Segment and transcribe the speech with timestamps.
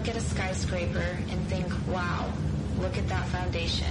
[0.00, 2.32] look at a skyscraper and think, wow,
[2.78, 3.86] look at that foundation.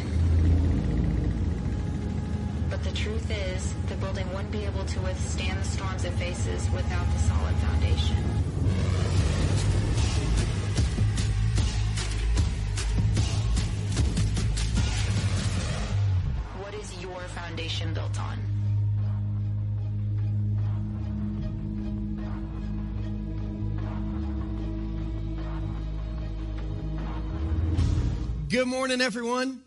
[2.68, 6.68] But the truth is, the building wouldn't be able to withstand the storms it faces
[6.72, 8.16] without the solid foundation.
[16.58, 18.49] What is your foundation built on?
[28.60, 29.62] Good morning, everyone.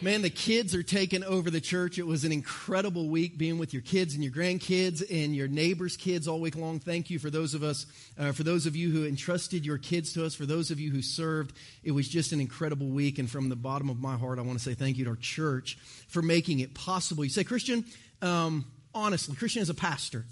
[0.00, 1.98] Man, the kids are taking over the church.
[1.98, 5.98] It was an incredible week being with your kids and your grandkids and your neighbors'
[5.98, 6.80] kids all week long.
[6.80, 7.84] Thank you for those of us,
[8.18, 10.90] uh, for those of you who entrusted your kids to us, for those of you
[10.90, 11.54] who served.
[11.82, 13.18] It was just an incredible week.
[13.18, 15.16] And from the bottom of my heart, I want to say thank you to our
[15.16, 15.76] church
[16.08, 17.24] for making it possible.
[17.24, 17.84] You say, Christian,
[18.22, 18.64] um,
[18.94, 20.24] honestly, Christian is a pastor.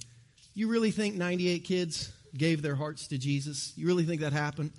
[0.54, 3.74] You really think 98 kids gave their hearts to Jesus?
[3.76, 4.70] You really think that happened?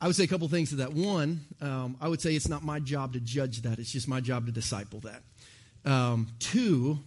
[0.00, 0.92] I would say a couple things to that.
[0.92, 4.20] One, um, I would say it's not my job to judge that, it's just my
[4.20, 5.22] job to disciple that.
[5.84, 6.98] Um, two,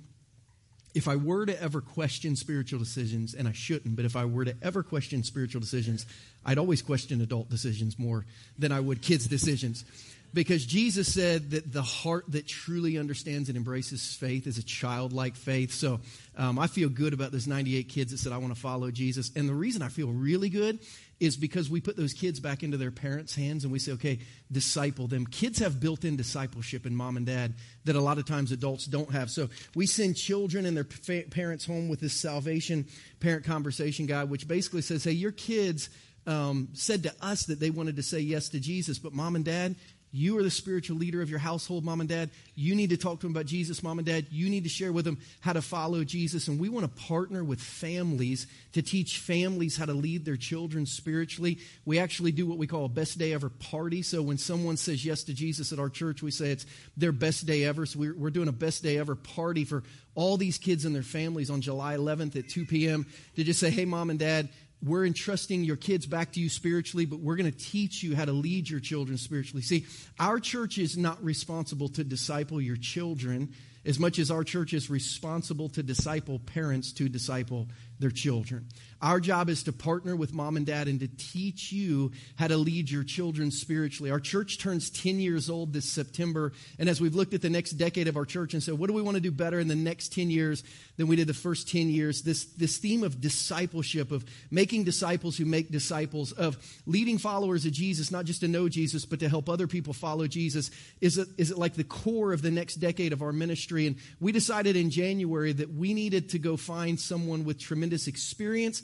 [0.93, 4.45] if I were to ever question spiritual decisions, and I shouldn't, but if I were
[4.45, 6.05] to ever question spiritual decisions,
[6.45, 8.25] I'd always question adult decisions more
[8.59, 9.85] than I would kids' decisions.
[10.33, 15.35] Because Jesus said that the heart that truly understands and embraces faith is a childlike
[15.35, 15.73] faith.
[15.73, 15.99] So
[16.37, 19.29] um, I feel good about those 98 kids that said, I want to follow Jesus.
[19.35, 20.79] And the reason I feel really good
[21.21, 24.17] is because we put those kids back into their parents' hands and we say, okay,
[24.51, 25.27] disciple them.
[25.27, 27.53] Kids have built in discipleship in mom and dad
[27.85, 29.29] that a lot of times adults don't have.
[29.29, 32.87] So we send children and their parents home with this salvation
[33.19, 35.89] parent conversation guide, which basically says, hey, your kids
[36.25, 39.45] um, said to us that they wanted to say yes to Jesus, but mom and
[39.45, 39.75] dad,
[40.11, 42.29] you are the spiritual leader of your household, mom and dad.
[42.53, 44.27] You need to talk to them about Jesus, mom and dad.
[44.29, 46.49] You need to share with them how to follow Jesus.
[46.49, 50.85] And we want to partner with families to teach families how to lead their children
[50.85, 51.59] spiritually.
[51.85, 54.01] We actually do what we call a best day ever party.
[54.01, 56.65] So when someone says yes to Jesus at our church, we say it's
[56.97, 57.85] their best day ever.
[57.85, 59.83] So we're, we're doing a best day ever party for
[60.13, 63.05] all these kids and their families on July 11th at 2 p.m.
[63.37, 64.49] to just say, hey, mom and dad,
[64.83, 68.25] we're entrusting your kids back to you spiritually, but we're going to teach you how
[68.25, 69.61] to lead your children spiritually.
[69.61, 69.85] See,
[70.19, 73.53] our church is not responsible to disciple your children
[73.85, 77.67] as much as our church is responsible to disciple parents to disciple
[77.99, 78.67] their children.
[79.01, 82.57] Our job is to partner with mom and dad and to teach you how to
[82.57, 84.11] lead your children spiritually.
[84.11, 86.53] Our church turns 10 years old this September.
[86.77, 88.93] And as we've looked at the next decade of our church and said, what do
[88.93, 90.63] we want to do better in the next 10 years
[90.97, 92.21] than we did the first 10 years?
[92.21, 97.71] This, this theme of discipleship, of making disciples who make disciples, of leading followers of
[97.71, 100.69] Jesus, not just to know Jesus, but to help other people follow Jesus,
[101.01, 103.87] is it, is it like the core of the next decade of our ministry?
[103.87, 108.83] And we decided in January that we needed to go find someone with tremendous experience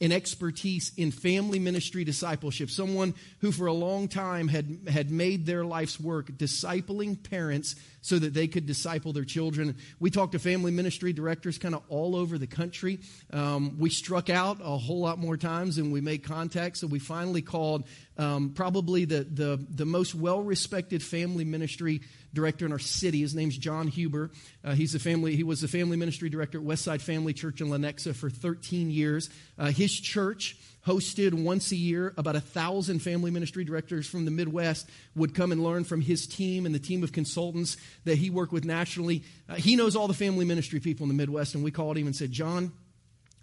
[0.00, 5.46] and expertise in family ministry discipleship, someone who for a long time had, had made
[5.46, 9.76] their life's work discipling parents so that they could disciple their children.
[9.98, 13.00] We talked to family ministry directors kind of all over the country.
[13.32, 16.98] Um, we struck out a whole lot more times and we made contact, so we
[16.98, 17.84] finally called
[18.18, 22.00] um, probably the, the, the most well respected family ministry
[22.32, 23.20] director in our city.
[23.20, 24.30] His name's John Huber.
[24.62, 27.68] Uh, he's a family, he was the family ministry director at Westside Family Church in
[27.68, 29.30] Lenexa for 13 years.
[29.58, 34.30] Uh, his church hosted once a year about a thousand family ministry directors from the
[34.30, 38.30] Midwest would come and learn from his team and the team of consultants that he
[38.30, 39.24] worked with nationally.
[39.48, 42.06] Uh, he knows all the family ministry people in the Midwest, and we called him
[42.06, 42.72] and said, John,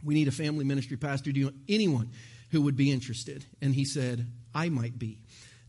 [0.04, 1.31] we need a family ministry pastor.
[1.31, 2.12] Do you know anyone
[2.52, 3.46] who would be interested?
[3.62, 5.20] And he said, I might be.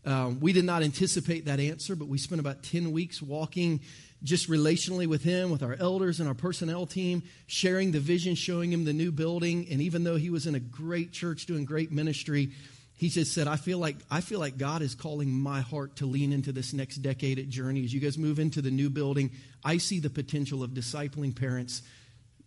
[0.05, 3.81] Um, we did not anticipate that answer, but we spent about 10 weeks walking
[4.23, 8.71] just relationally with him, with our elders and our personnel team, sharing the vision, showing
[8.71, 9.67] him the new building.
[9.69, 12.51] And even though he was in a great church doing great ministry,
[12.97, 16.05] he just said, I feel like I feel like God is calling my heart to
[16.05, 17.83] lean into this next decade at Journey.
[17.83, 19.31] As you guys move into the new building,
[19.63, 21.81] I see the potential of discipling parents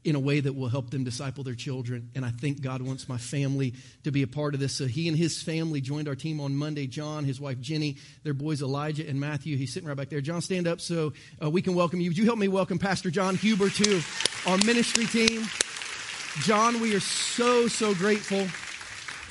[0.05, 2.11] in a way that will help them disciple their children.
[2.15, 3.75] And I think God wants my family
[4.05, 4.75] to be a part of this.
[4.75, 6.87] So he and his family joined our team on Monday.
[6.87, 9.57] John, his wife Jenny, their boys Elijah and Matthew.
[9.57, 10.21] He's sitting right back there.
[10.21, 11.13] John, stand up so
[11.43, 12.11] uh, we can welcome you.
[12.11, 14.01] Would you help me welcome Pastor John Huber to
[14.47, 15.45] our ministry team?
[16.43, 18.47] John, we are so, so grateful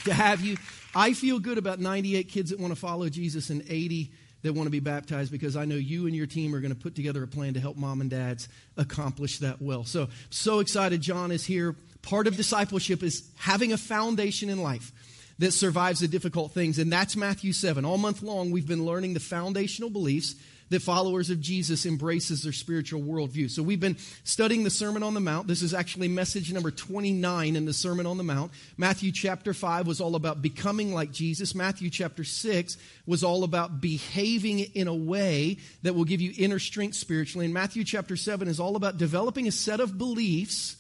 [0.04, 0.58] to have you.
[0.94, 4.12] I feel good about 98 kids that want to follow Jesus and 80
[4.48, 6.80] that want to be baptized because I know you and your team are going to
[6.80, 8.48] put together a plan to help mom and dads
[8.78, 9.84] accomplish that well.
[9.84, 11.76] So, so excited John is here.
[12.02, 14.92] Part of discipleship is having a foundation in life
[15.40, 16.80] that survives the difficult things.
[16.80, 17.86] And that's Matthew 7.
[17.86, 20.36] All month long, we've been learning the foundational beliefs
[20.70, 23.50] that followers of Jesus embraces their spiritual worldview.
[23.50, 25.48] So we've been studying the Sermon on the Mount.
[25.48, 28.52] This is actually message number 29 in the Sermon on the Mount.
[28.78, 31.56] Matthew chapter 5 was all about becoming like Jesus.
[31.56, 36.60] Matthew chapter 6 was all about behaving in a way that will give you inner
[36.60, 37.46] strength spiritually.
[37.46, 40.78] And Matthew chapter 7 is all about developing a set of beliefs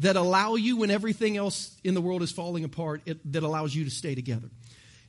[0.00, 3.74] that allow you when everything else in the world is falling apart, it, that allows
[3.74, 4.48] you to stay together.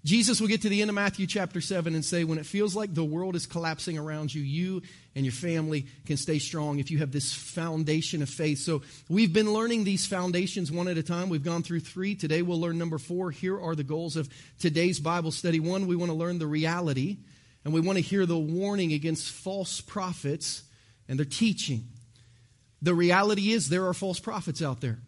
[0.06, 2.76] Jesus will get to the end of Matthew chapter 7 and say, when it feels
[2.76, 4.84] like the world is collapsing around you, you
[5.16, 8.60] and your family can stay strong if you have this foundation of faith.
[8.60, 11.28] So we've been learning these foundations one at a time.
[11.28, 12.14] We've gone through three.
[12.14, 13.32] Today we'll learn number four.
[13.32, 14.30] Here are the goals of
[14.60, 15.60] today's Bible study.
[15.60, 17.18] One, we want to learn the reality,
[17.64, 20.62] and we want to hear the warning against false prophets
[21.10, 21.88] and their teaching.
[22.80, 25.00] The reality is there are false prophets out there.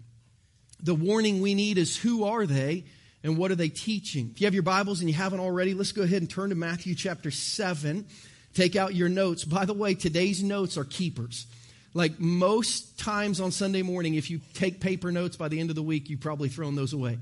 [0.82, 2.86] The warning we need is who are they?
[3.28, 4.32] And what are they teaching?
[4.34, 6.56] If you have your Bibles and you haven't already, let's go ahead and turn to
[6.56, 8.06] Matthew chapter 7.
[8.54, 9.44] Take out your notes.
[9.44, 11.46] By the way, today's notes are keepers.
[11.94, 15.76] Like most times on Sunday morning, if you take paper notes by the end of
[15.76, 17.18] the week, you've probably thrown those away.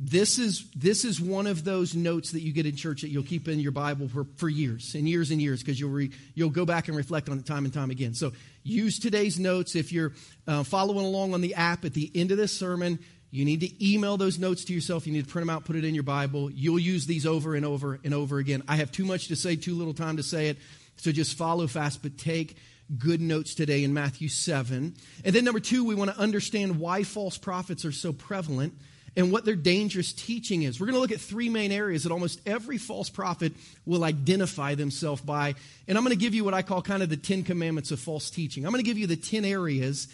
[0.00, 3.22] This is, this is one of those notes that you get in church that you'll
[3.22, 6.64] keep in your Bible for, for years and years and years because you'll, you'll go
[6.64, 8.12] back and reflect on it time and time again.
[8.12, 8.32] So
[8.64, 9.76] use today's notes.
[9.76, 10.12] If you're
[10.48, 12.98] uh, following along on the app at the end of this sermon,
[13.34, 15.08] you need to email those notes to yourself.
[15.08, 16.52] You need to print them out, put it in your Bible.
[16.52, 18.62] You'll use these over and over and over again.
[18.68, 20.58] I have too much to say, too little time to say it.
[20.98, 22.56] So just follow fast, but take
[22.96, 24.94] good notes today in Matthew 7.
[25.24, 28.72] And then, number two, we want to understand why false prophets are so prevalent
[29.16, 30.78] and what their dangerous teaching is.
[30.78, 33.52] We're going to look at three main areas that almost every false prophet
[33.84, 35.56] will identify themselves by.
[35.88, 37.98] And I'm going to give you what I call kind of the Ten Commandments of
[37.98, 38.64] false teaching.
[38.64, 40.06] I'm going to give you the 10 areas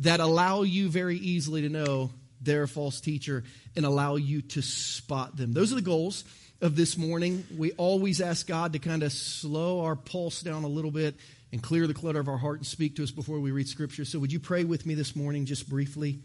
[0.00, 2.10] that allow you very easily to know
[2.44, 3.44] they're false teacher
[3.76, 5.52] and allow you to spot them.
[5.52, 6.24] Those are the goals
[6.60, 7.44] of this morning.
[7.56, 11.16] We always ask God to kind of slow our pulse down a little bit
[11.52, 14.04] and clear the clutter of our heart and speak to us before we read Scripture.
[14.04, 16.20] So, would you pray with me this morning, just briefly?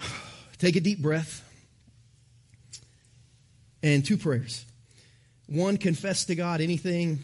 [0.58, 1.46] Take a deep breath.
[3.82, 4.64] And two prayers.
[5.46, 7.20] One, confess to God anything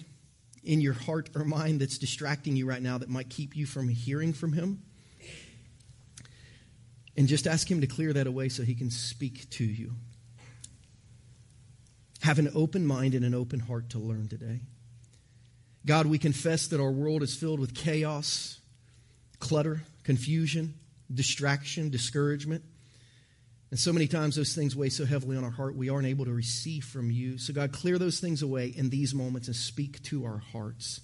[0.65, 3.88] in your heart or mind that's distracting you right now that might keep you from
[3.88, 4.83] hearing from Him.
[7.16, 9.92] And just ask Him to clear that away so He can speak to you.
[12.20, 14.60] Have an open mind and an open heart to learn today.
[15.86, 18.58] God, we confess that our world is filled with chaos,
[19.38, 20.74] clutter, confusion,
[21.12, 22.64] distraction, discouragement.
[23.70, 26.24] And so many times those things weigh so heavily on our heart, we aren't able
[26.24, 27.38] to receive from you.
[27.38, 31.00] So, God, clear those things away in these moments and speak to our hearts.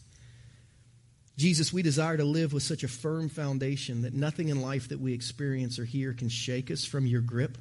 [1.37, 5.01] Jesus, we desire to live with such a firm foundation that nothing in life that
[5.01, 7.57] we experience or hear can shake us from your grip.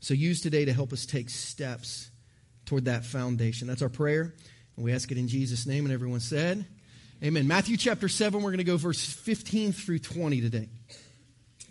[0.00, 2.10] So use today to help us take steps
[2.64, 3.66] toward that foundation.
[3.66, 4.34] That's our prayer,
[4.76, 5.84] and we ask it in Jesus' name.
[5.84, 6.64] And everyone said,
[7.24, 7.48] Amen.
[7.48, 10.68] Matthew chapter 7, we're going to go verse 15 through 20 today.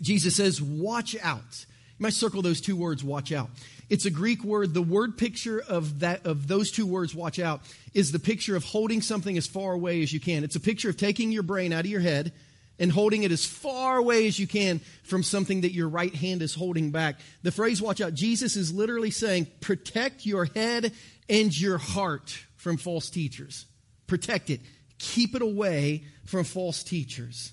[0.02, 1.66] Jesus says, Watch out.
[1.98, 3.48] You might circle those two words, watch out.
[3.88, 4.74] It's a Greek word.
[4.74, 7.62] The word picture of that of those two words, watch out,
[7.94, 10.44] is the picture of holding something as far away as you can.
[10.44, 12.32] It's a picture of taking your brain out of your head
[12.78, 16.42] and holding it as far away as you can from something that your right hand
[16.42, 17.18] is holding back.
[17.42, 20.92] The phrase watch out, Jesus is literally saying, protect your head
[21.28, 23.64] and your heart from false teachers.
[24.06, 24.60] Protect it.
[24.98, 27.52] Keep it away from false teachers.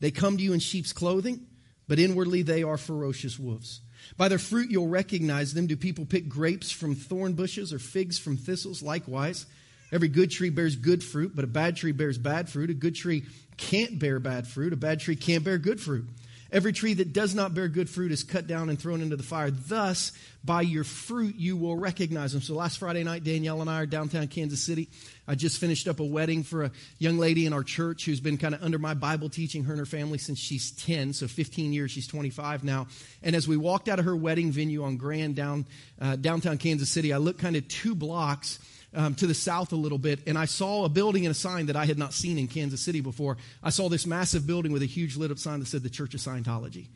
[0.00, 1.46] They come to you in sheep's clothing
[1.90, 3.80] but inwardly they are ferocious wolves.
[4.16, 5.66] By their fruit you'll recognize them.
[5.66, 8.80] Do people pick grapes from thorn bushes or figs from thistles?
[8.80, 9.44] Likewise,
[9.90, 12.70] every good tree bears good fruit, but a bad tree bears bad fruit.
[12.70, 13.24] A good tree
[13.56, 14.72] can't bear bad fruit.
[14.72, 16.04] A bad tree can't bear good fruit.
[16.52, 19.22] Every tree that does not bear good fruit is cut down and thrown into the
[19.22, 19.50] fire.
[19.50, 20.12] Thus,
[20.44, 22.42] by your fruit, you will recognize them.
[22.42, 24.88] So, last Friday night, Danielle and I are downtown Kansas City.
[25.28, 28.36] I just finished up a wedding for a young lady in our church who's been
[28.36, 31.12] kind of under my Bible teaching, her and her family, since she's 10.
[31.12, 32.88] So, 15 years, she's 25 now.
[33.22, 35.66] And as we walked out of her wedding venue on Grand down,
[36.00, 38.58] uh, downtown Kansas City, I looked kind of two blocks
[38.94, 41.66] um, to the south a little bit, and I saw a building and a sign
[41.66, 43.36] that I had not seen in Kansas City before.
[43.62, 46.14] I saw this massive building with a huge lit up sign that said the Church
[46.14, 46.88] of Scientology.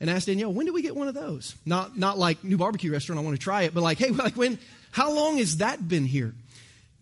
[0.00, 1.54] And I asked Danielle, when do we get one of those?
[1.64, 4.36] Not, not like new barbecue restaurant, I want to try it, but like, hey, like
[4.36, 4.58] when,
[4.90, 6.34] how long has that been here?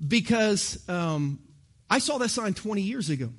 [0.07, 1.41] Because um,
[1.91, 3.31] I saw that sign 20 years ago.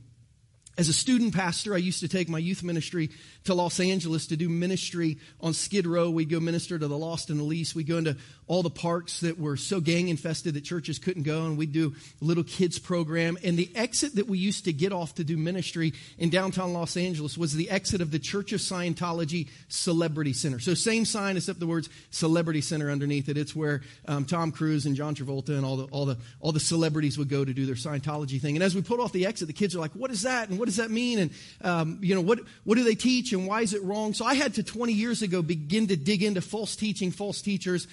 [0.75, 3.11] As a student pastor, I used to take my youth ministry
[3.43, 6.09] to Los Angeles to do ministry on Skid Row.
[6.09, 7.75] We'd go minister to the lost and the least.
[7.75, 11.45] We'd go into all the parks that were so gang infested that churches couldn't go,
[11.45, 13.37] and we'd do a little kids program.
[13.43, 16.97] And the exit that we used to get off to do ministry in downtown Los
[16.97, 20.59] Angeles was the exit of the Church of Scientology Celebrity Center.
[20.59, 23.37] So same sign except the words Celebrity Center underneath it.
[23.37, 26.59] It's where um, Tom Cruise and John Travolta and all the all the all the
[26.59, 28.55] celebrities would go to do their Scientology thing.
[28.55, 30.62] And as we pulled off the exit, the kids are like, "What is that?" And
[30.63, 31.19] what does that mean?
[31.19, 34.13] And, um, you know, what, what do they teach and why is it wrong?
[34.13, 37.85] So I had to 20 years ago begin to dig into false teaching, false teachers,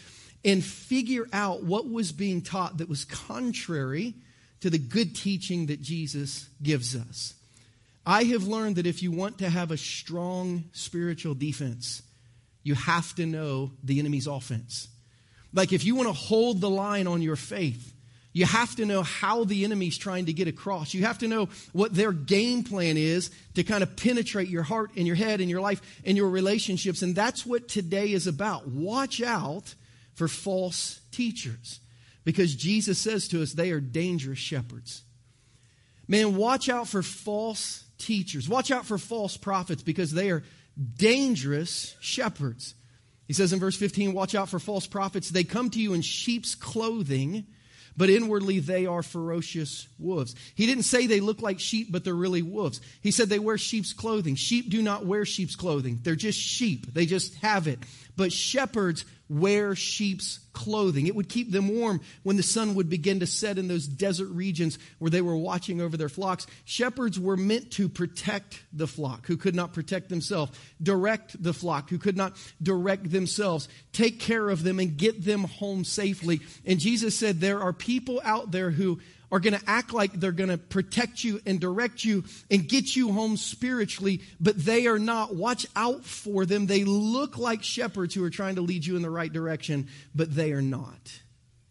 [0.45, 4.15] and figure out what was being taught that was contrary
[4.61, 7.35] to the good teaching that Jesus gives us.
[8.07, 12.03] I have learned that if you want to have a strong spiritual defense,
[12.63, 14.87] you have to know the enemy's offense.
[15.53, 17.93] Like if you want to hold the line on your faith,
[18.33, 20.95] you have to know how the enemy's trying to get across.
[20.95, 24.93] You have to know what their game plan is to kind of penetrate your heart
[24.97, 27.03] and your head and your life and your relationships.
[27.03, 28.69] And that's what today is about.
[28.69, 29.75] Watch out
[30.15, 31.81] for false teachers
[32.25, 35.03] because Jesus says to us they are dangerous shepherds.
[36.07, 38.49] Man, watch out for false teachers.
[38.49, 40.45] Watch out for false prophets because they are
[40.97, 42.75] dangerous shepherds.
[43.27, 45.31] He says in verse 15, watch out for false prophets.
[45.31, 47.47] They come to you in sheep's clothing
[47.97, 50.35] but inwardly they are ferocious wolves.
[50.55, 52.81] He didn't say they look like sheep, but they're really wolves.
[53.03, 54.35] He said they wear sheep's clothing.
[54.35, 56.01] Sheep do not wear sheep's clothing.
[56.03, 56.93] They're just sheep.
[56.93, 57.79] They just have it.
[58.17, 61.07] But shepherds wear sheep's clothing.
[61.07, 64.29] It would keep them warm when the sun would begin to set in those desert
[64.29, 66.47] regions where they were watching over their flocks.
[66.67, 70.53] Shepherds were meant to protect the flock who could not protect themselves,
[70.83, 75.45] direct the flock who could not direct themselves, take care of them and get them
[75.45, 76.41] home safely.
[76.67, 79.01] And Jesus said there are people out there who
[79.33, 82.97] are going to act like they're going to protect you and direct you and get
[82.97, 85.35] you home spiritually, but they are not.
[85.35, 86.67] Watch out for them.
[86.67, 90.35] They look like shepherds who are trying to lead you in the right direction, but
[90.35, 91.21] they are not.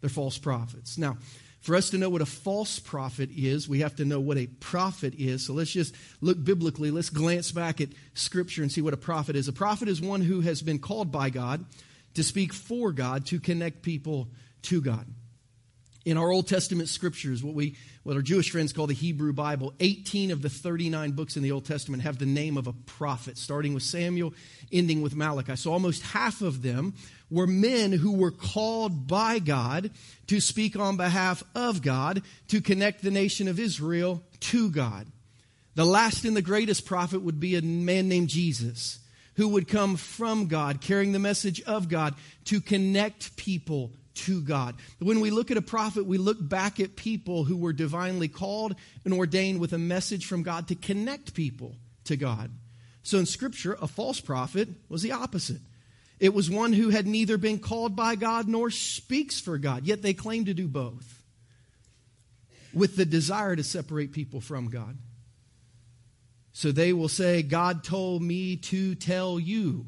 [0.00, 0.96] They're false prophets.
[0.96, 1.18] Now,
[1.60, 4.46] for us to know what a false prophet is, we have to know what a
[4.46, 5.44] prophet is.
[5.44, 6.90] So let's just look biblically.
[6.90, 9.46] Let's glance back at Scripture and see what a prophet is.
[9.46, 11.66] A prophet is one who has been called by God
[12.14, 14.28] to speak for God, to connect people
[14.62, 15.06] to God
[16.04, 19.74] in our Old Testament scriptures, what we what our Jewish friends call the Hebrew Bible,
[19.80, 23.36] 18 of the 39 books in the Old Testament have the name of a prophet,
[23.36, 24.32] starting with Samuel,
[24.72, 25.56] ending with Malachi.
[25.56, 26.94] So almost half of them
[27.30, 29.90] were men who were called by God
[30.28, 35.06] to speak on behalf of God to connect the nation of Israel to God.
[35.74, 38.98] The last and the greatest prophet would be a man named Jesus
[39.36, 42.14] who would come from God, carrying the message of God
[42.46, 44.76] to connect people to God.
[44.98, 48.74] When we look at a prophet, we look back at people who were divinely called
[49.04, 52.50] and ordained with a message from God to connect people to God.
[53.02, 55.60] So in Scripture, a false prophet was the opposite.
[56.18, 60.02] It was one who had neither been called by God nor speaks for God, yet
[60.02, 61.22] they claim to do both
[62.74, 64.98] with the desire to separate people from God.
[66.52, 69.86] So they will say, God told me to tell you.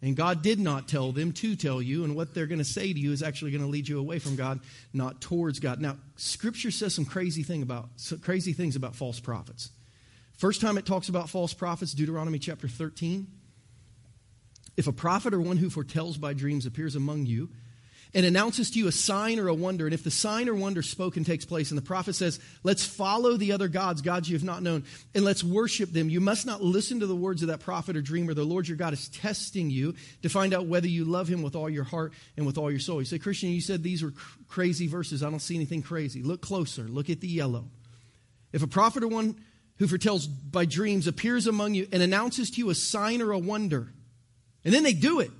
[0.00, 2.92] And God did not tell them to tell you, and what they're going to say
[2.92, 4.60] to you is actually going to lead you away from God,
[4.92, 5.80] not towards God.
[5.80, 7.88] Now, Scripture says some crazy thing about
[8.22, 9.70] crazy things about false prophets.
[10.36, 13.26] First time it talks about false prophets, Deuteronomy chapter 13.
[14.76, 17.48] If a prophet or one who foretells by dreams appears among you,
[18.14, 19.86] and announces to you a sign or a wonder.
[19.86, 23.36] And if the sign or wonder spoken takes place, and the prophet says, Let's follow
[23.36, 24.84] the other gods, gods you have not known,
[25.14, 28.02] and let's worship them, you must not listen to the words of that prophet or
[28.02, 28.34] dreamer.
[28.34, 31.54] The Lord your God is testing you to find out whether you love him with
[31.54, 33.00] all your heart and with all your soul.
[33.00, 35.22] You say, Christian, you said these were cr- crazy verses.
[35.22, 36.22] I don't see anything crazy.
[36.22, 36.82] Look closer.
[36.82, 37.70] Look at the yellow.
[38.52, 39.36] If a prophet or one
[39.78, 43.38] who foretells by dreams appears among you and announces to you a sign or a
[43.38, 43.92] wonder,
[44.64, 45.30] and then they do it,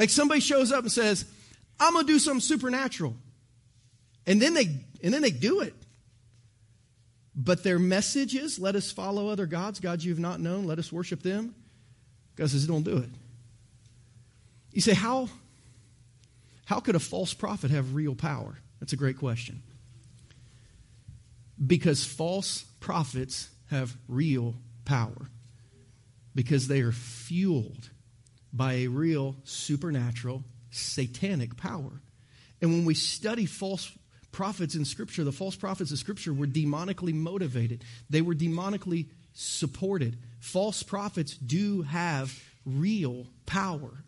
[0.00, 1.26] like somebody shows up and says,
[1.78, 3.14] I'm going to do something supernatural.
[4.26, 4.64] And then they
[5.02, 5.74] and then they do it.
[7.36, 10.90] But their message is, let us follow other gods, gods you've not known, let us
[10.90, 11.54] worship them.
[12.36, 13.10] God says, don't do it.
[14.72, 15.28] You say, how,
[16.64, 18.56] how could a false prophet have real power?
[18.80, 19.62] That's a great question.
[21.64, 24.54] Because false prophets have real
[24.86, 25.28] power.
[26.34, 27.90] Because they are fueled
[28.52, 32.00] by a real supernatural satanic power.
[32.60, 33.90] And when we study false
[34.32, 40.16] prophets in Scripture, the false prophets of Scripture were demonically motivated, they were demonically supported.
[40.40, 44.04] False prophets do have real power.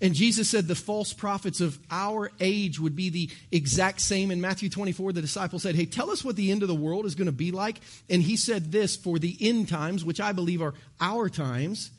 [0.00, 4.30] And Jesus said the false prophets of our age would be the exact same.
[4.30, 7.04] In Matthew 24, the disciples said, Hey, tell us what the end of the world
[7.04, 7.80] is going to be like.
[8.08, 11.90] And he said this for the end times, which I believe are our times,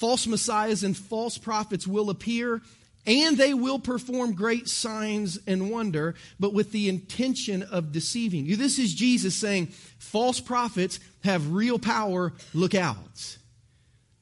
[0.00, 2.62] false messiahs and false prophets will appear
[3.06, 8.56] and they will perform great signs and wonder, but with the intention of deceiving you.
[8.56, 9.66] This is Jesus saying
[9.98, 13.36] false prophets have real power, look out.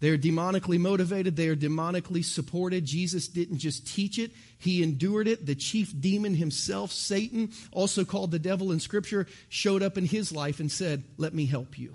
[0.01, 2.85] They're demonically motivated, they are demonically supported.
[2.85, 5.47] Jesus didn't just teach it, he endured it.
[5.47, 10.33] The chief demon himself, Satan, also called the devil in Scripture, showed up in his
[10.33, 11.95] life and said, Let me help you.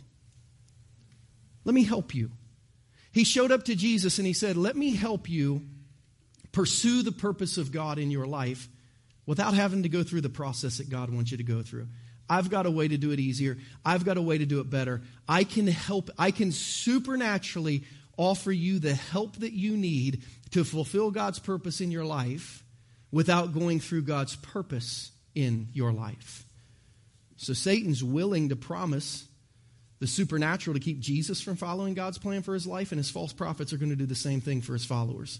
[1.66, 2.32] Let me help you.
[3.14, 5.62] He showed up to Jesus and he said, Let me help you
[6.52, 8.68] pursue the purpose of God in your life
[9.26, 11.88] without having to go through the process that God wants you to go through.
[12.30, 13.58] I've got a way to do it easier.
[13.86, 15.02] I've got a way to do it better.
[15.28, 17.84] I can help, I can supernaturally
[18.18, 22.64] offer you the help that you need to fulfill God's purpose in your life
[23.12, 26.46] without going through God's purpose in your life.
[27.36, 29.28] So Satan's willing to promise
[30.04, 33.32] the supernatural to keep Jesus from following God's plan for his life, and his false
[33.32, 35.40] prophets are going to do the same thing for his followers.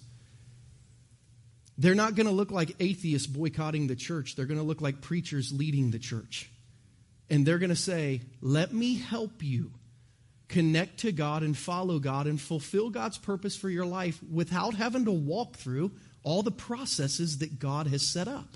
[1.78, 4.38] They're not going to look like atheists boycotting the church.
[4.38, 6.50] They're going to look like preachers leading the church.
[7.30, 9.74] And they're going to say, Let me help you
[10.48, 15.04] connect to God and follow God and fulfill God's purpose for your life without having
[15.04, 15.92] to walk through
[16.24, 18.56] all the processes that God has set up.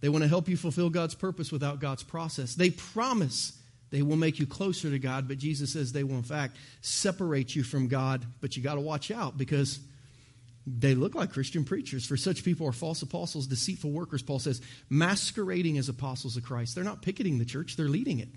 [0.00, 2.54] They want to help you fulfill God's purpose without God's process.
[2.54, 3.58] They promise
[3.94, 7.54] they will make you closer to God, but Jesus says they will, in fact, separate
[7.54, 8.26] you from God.
[8.40, 9.78] But you got to watch out because
[10.66, 12.04] they look like Christian preachers.
[12.04, 14.60] For such people are false apostles, deceitful workers, Paul says,
[14.90, 16.74] masquerading as apostles of Christ.
[16.74, 18.30] They're not picketing the church, they're leading it.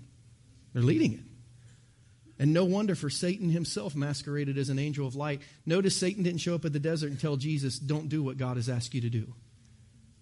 [0.74, 1.24] They're leading it.
[2.38, 5.42] And no wonder, for Satan himself masqueraded as an angel of light.
[5.66, 8.58] Notice Satan didn't show up at the desert and tell Jesus, Don't do what God
[8.58, 9.34] has asked you to do.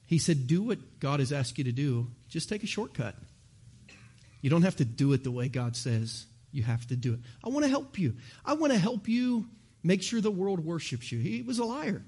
[0.07, 2.07] He said, Do what God has asked you to do.
[2.31, 3.17] Just take a shortcut.
[4.41, 7.21] You don't have to do it the way God says you have to do it.
[7.45, 8.17] I want to help you.
[8.45, 9.47] I want to help you
[9.87, 11.21] Make sure the world worships you.
[11.21, 12.03] He was a liar.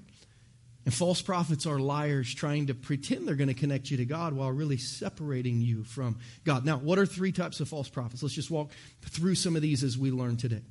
[0.83, 4.33] And false prophets are liars trying to pretend they're going to connect you to God
[4.33, 6.65] while really separating you from God.
[6.65, 8.21] Now, what are three types of false prophets?
[8.21, 8.71] Let's just walk
[9.01, 10.61] through some of these as we learn today.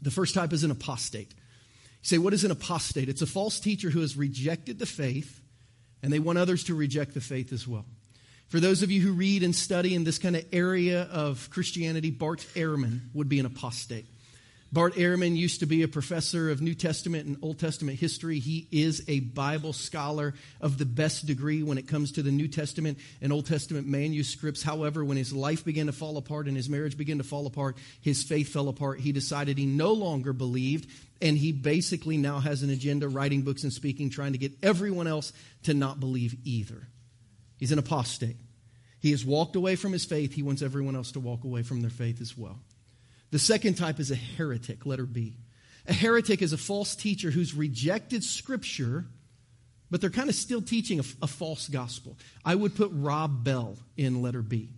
[0.00, 1.34] The first type is an apostate.
[1.34, 3.08] You say, what is an apostate?
[3.08, 5.40] It's a false teacher who has rejected the faith,
[6.04, 7.86] and they want others to reject the faith as well.
[8.52, 12.10] For those of you who read and study in this kind of area of Christianity,
[12.10, 14.04] Bart Ehrman would be an apostate.
[14.70, 18.40] Bart Ehrman used to be a professor of New Testament and Old Testament history.
[18.40, 22.46] He is a Bible scholar of the best degree when it comes to the New
[22.46, 24.62] Testament and Old Testament manuscripts.
[24.62, 27.78] However, when his life began to fall apart and his marriage began to fall apart,
[28.02, 29.00] his faith fell apart.
[29.00, 30.90] He decided he no longer believed,
[31.22, 35.06] and he basically now has an agenda, writing books and speaking, trying to get everyone
[35.06, 36.86] else to not believe either.
[37.62, 38.34] He's an apostate.
[38.98, 40.32] He has walked away from his faith.
[40.32, 42.58] He wants everyone else to walk away from their faith as well.
[43.30, 45.36] The second type is a heretic, letter B.
[45.86, 49.04] A heretic is a false teacher who's rejected Scripture,
[49.92, 52.18] but they're kind of still teaching a, a, false gospel.
[52.44, 54.70] I would put Rob Bell in letter B,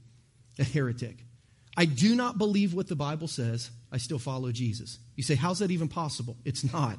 [0.59, 1.25] a heretic.
[1.79, 3.71] I do not believe what the Bible says.
[3.91, 4.99] I still follow Jesus.
[5.17, 6.37] You say, how's that even possible?
[6.45, 6.99] It's not.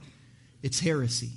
[0.64, 1.34] It's heresy.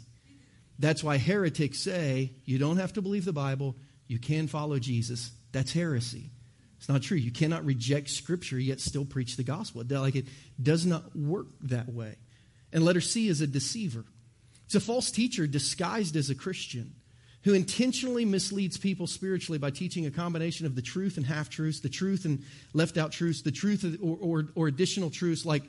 [0.78, 3.76] That's why heretics say you don't have to believe the Bible,
[4.08, 5.30] you can follow Jesus.
[5.52, 6.30] That's heresy.
[6.78, 7.16] It's not true.
[7.16, 9.84] You cannot reject Scripture yet still preach the gospel.
[9.88, 10.26] Like it
[10.60, 12.16] does not work that way.
[12.72, 14.04] And letter C is a deceiver.
[14.66, 16.94] It's a false teacher disguised as a Christian
[17.44, 21.80] who intentionally misleads people spiritually by teaching a combination of the truth and half truths,
[21.80, 22.44] the truth and
[22.74, 25.46] left out truths, the truth or, or, or additional truths.
[25.46, 25.62] Like,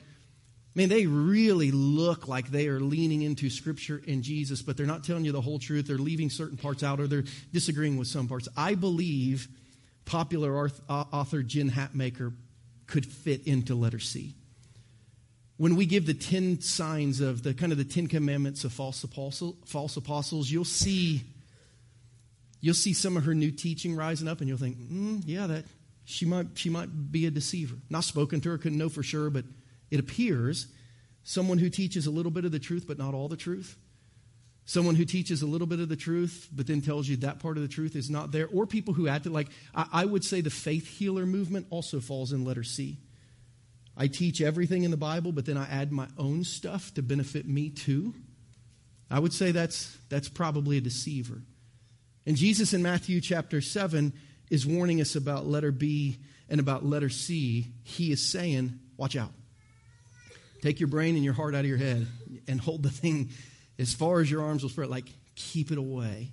[0.74, 5.04] man, they really look like they are leaning into Scripture and Jesus, but they're not
[5.04, 5.86] telling you the whole truth.
[5.86, 8.48] They're leaving certain parts out or they're disagreeing with some parts.
[8.56, 9.48] I believe
[10.04, 12.34] popular author Jen Hatmaker
[12.86, 14.34] could fit into letter C.
[15.56, 19.04] When we give the 10 signs of the kind of the 10 commandments of false,
[19.04, 21.22] apostle, false apostles, you'll see
[22.62, 25.64] you'll see some of her new teaching rising up and you'll think, mm, yeah, that
[26.04, 27.76] she might she might be a deceiver.
[27.88, 29.44] Not spoken to her, couldn't know for sure, but
[29.90, 30.68] it appears
[31.22, 33.76] someone who teaches a little bit of the truth but not all the truth.
[34.64, 37.56] Someone who teaches a little bit of the truth but then tells you that part
[37.56, 38.48] of the truth is not there.
[38.52, 42.32] Or people who act like I, I, would say the faith healer movement also falls
[42.32, 42.98] in letter c.
[43.96, 47.48] I teach everything in the bible but then i add my own stuff to benefit
[47.48, 48.14] me too.
[49.10, 51.42] I would say that's that's probably a deceiver.
[52.26, 54.12] And jesus in matthew chapter 7
[54.50, 57.72] is warning us about letter b and about letter c.
[57.82, 59.32] He is saying watch out
[60.62, 62.06] take your brain and your heart out of your head
[62.48, 63.30] and hold the thing
[63.78, 66.32] as far as your arms will spread, like keep it away.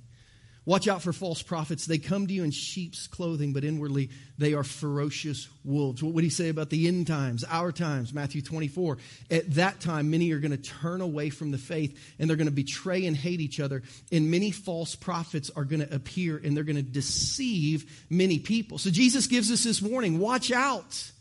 [0.68, 1.86] Watch out for false prophets.
[1.86, 6.04] They come to you in sheep's clothing, but inwardly they are ferocious wolves.
[6.04, 8.14] What would he say about the end times, our times?
[8.14, 8.98] Matthew 24.
[9.32, 12.50] At that time, many are going to turn away from the faith and they're going
[12.50, 13.82] to betray and hate each other.
[14.12, 18.78] And many false prophets are going to appear and they're going to deceive many people.
[18.78, 21.12] So Jesus gives us this warning watch out.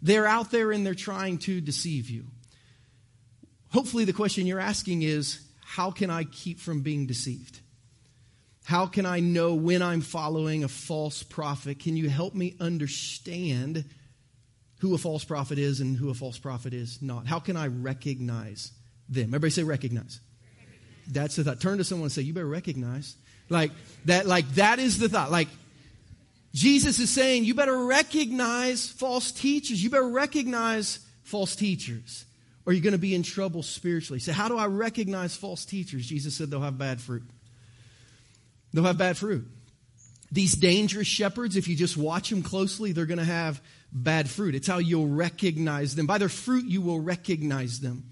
[0.00, 2.28] They're out there and they're trying to deceive you.
[3.72, 7.60] Hopefully, the question you're asking is how can I keep from being deceived?
[8.64, 11.78] How can I know when I'm following a false prophet?
[11.78, 13.84] Can you help me understand
[14.80, 17.26] who a false prophet is and who a false prophet is not?
[17.26, 18.72] How can I recognize
[19.08, 19.28] them?
[19.28, 20.20] Everybody say recognize.
[21.08, 21.60] That's the thought.
[21.60, 23.16] Turn to someone and say, You better recognize.
[23.48, 23.70] Like
[24.06, 25.30] that, like that is the thought.
[25.30, 25.48] Like
[26.56, 29.82] Jesus is saying, you better recognize false teachers.
[29.84, 32.24] You better recognize false teachers.
[32.66, 34.18] Or you're going to be in trouble spiritually.
[34.18, 36.06] So, how do I recognize false teachers?
[36.06, 37.22] Jesus said they'll have bad fruit.
[38.72, 39.46] They'll have bad fruit.
[40.32, 44.56] These dangerous shepherds, if you just watch them closely, they're going to have bad fruit.
[44.56, 46.06] It's how you'll recognize them.
[46.06, 48.10] By their fruit, you will recognize them.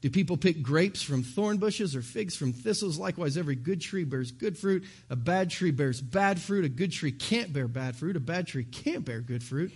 [0.00, 2.98] Do people pick grapes from thorn bushes or figs from thistles?
[2.98, 4.84] Likewise, every good tree bears good fruit.
[5.10, 6.64] A bad tree bears bad fruit.
[6.64, 8.14] A good tree can't bear bad fruit.
[8.14, 9.72] A bad tree can't bear good fruit.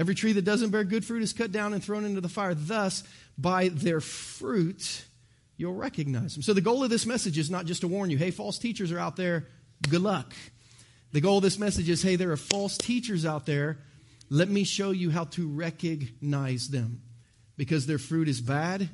[0.00, 2.54] Every tree that doesn't bear good fruit is cut down and thrown into the fire.
[2.54, 3.04] Thus,
[3.38, 5.04] by their fruit,
[5.56, 6.42] you'll recognize them.
[6.42, 8.90] So, the goal of this message is not just to warn you hey, false teachers
[8.90, 9.46] are out there
[9.88, 10.34] Good luck.
[11.12, 13.78] The goal of this message is hey, there are false teachers out there.
[14.28, 17.02] Let me show you how to recognize them
[17.56, 18.88] because their fruit is bad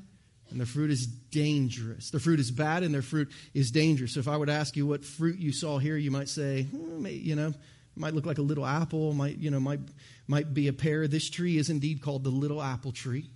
[0.49, 2.11] and their fruit is dangerous.
[2.11, 4.15] Their fruit is bad and their fruit is dangerous.
[4.15, 7.05] So if I would ask you what fruit you saw here, you might say, hmm,
[7.07, 7.53] you know,
[7.97, 9.81] might look like a little apple, might, you know, might,
[10.27, 11.09] might be a pear.
[11.09, 13.29] This tree is indeed called the little apple tree.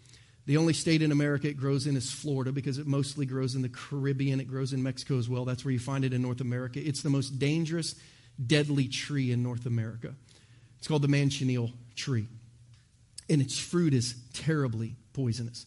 [0.47, 3.63] The only state in America it grows in is Florida because it mostly grows in
[3.63, 4.41] the Caribbean.
[4.41, 5.45] It grows in Mexico as well.
[5.45, 6.81] That's where you find it in North America.
[6.85, 7.95] It's the most dangerous,
[8.45, 10.15] deadly tree in North America.
[10.79, 12.27] It's called the manchineel tree.
[13.29, 15.67] And its fruit is terribly poisonous.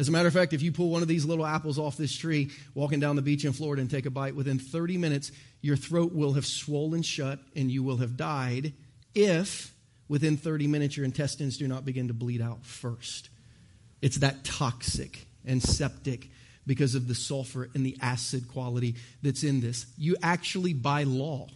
[0.00, 2.16] As a matter of fact, if you pull one of these little apples off this
[2.16, 5.76] tree, walking down the beach in Florida and take a bite, within 30 minutes, your
[5.76, 8.72] throat will have swollen shut and you will have died
[9.14, 9.74] if
[10.08, 13.28] within 30 minutes your intestines do not begin to bleed out first.
[14.00, 16.30] It's that toxic and septic
[16.66, 19.84] because of the sulfur and the acid quality that's in this.
[19.98, 21.48] You actually, by law,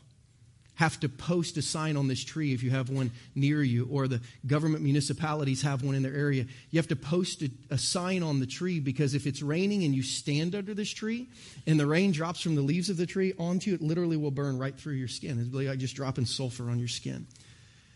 [0.76, 4.08] have to post a sign on this tree if you have one near you, or
[4.08, 6.46] the government municipalities have one in their area.
[6.70, 9.94] You have to post a, a, sign on the tree because if it's raining and
[9.94, 11.28] you stand under this tree
[11.66, 14.30] and the rain drops from the leaves of the tree onto you, it literally will
[14.30, 15.38] burn right through your skin.
[15.40, 17.26] It's like just dropping sulfur on your skin.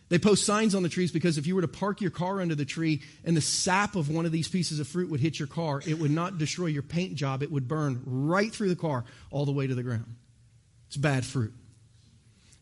[0.09, 2.55] They post signs on the trees because if you were to park your car under
[2.55, 5.49] the tree and the sap of one of these pieces of fruit would hit your
[5.49, 7.43] car, it would not destroy your paint job.
[7.43, 10.17] It would burn right through the car all the way to the ground.
[10.87, 11.53] It's bad fruit.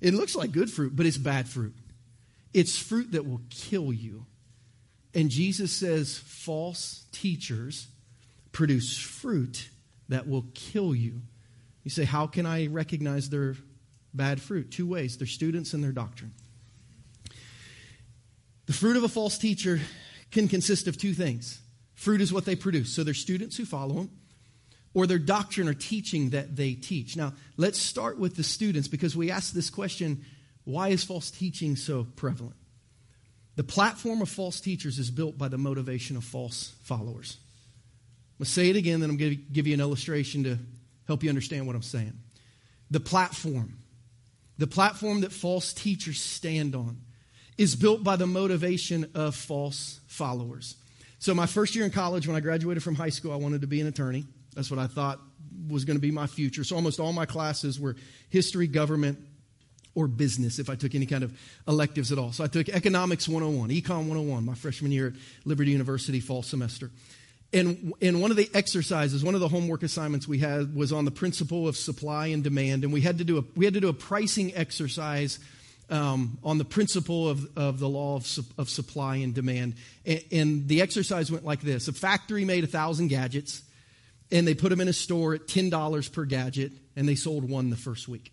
[0.01, 1.75] It looks like good fruit, but it's bad fruit.
[2.53, 4.27] It's fruit that will kill you.
[5.15, 7.89] And Jesus says false teachers
[8.53, 9.69] produce fruit
[10.09, 11.23] that will kill you.
[11.85, 13.57] You say, How can I recognize their
[14.13, 14.71] bad fruit?
[14.71, 16.33] Two ways their students and their doctrine.
[18.67, 19.81] The fruit of a false teacher
[20.31, 21.61] can consist of two things.
[21.95, 22.93] Fruit is what they produce.
[22.93, 24.11] So they're students who follow them,
[24.97, 27.19] or their doctrine or teaching that they teach.
[27.19, 30.25] Now, let's start with the students because we ask this question
[30.65, 32.57] why is false teaching so prevalent?
[33.57, 37.37] The platform of false teachers is built by the motivation of false followers.
[37.37, 40.59] I'm going to say it again, then I'm going to give you an illustration to
[41.07, 42.15] help you understand what I'm saying.
[42.91, 43.77] The platform,
[44.57, 47.03] the platform that false teachers stand on,
[47.59, 50.77] is built by the motivation of false followers.
[51.19, 53.67] So, my first year in college, when I graduated from high school, I wanted to
[53.67, 54.25] be an attorney.
[54.57, 55.21] That's what I thought
[55.69, 56.65] was going to be my future.
[56.65, 57.95] So, almost all my classes were
[58.29, 59.19] history, government,
[59.95, 61.39] or business if I took any kind of
[61.69, 62.33] electives at all.
[62.33, 65.13] So, I took Economics 101, Econ 101, my freshman year at
[65.45, 66.91] Liberty University fall semester.
[67.53, 71.05] And, and one of the exercises, one of the homework assignments we had was on
[71.05, 72.83] the principle of supply and demand.
[72.83, 75.39] And we had to do a, we had to do a pricing exercise
[75.89, 79.75] um, on the principle of, of the law of, su- of supply and demand.
[80.05, 83.63] And, and, the exercise went like this a factory made a thousand gadgets,
[84.31, 87.71] and they put them in a store at $10 per gadget, and they sold one
[87.71, 88.33] the first week.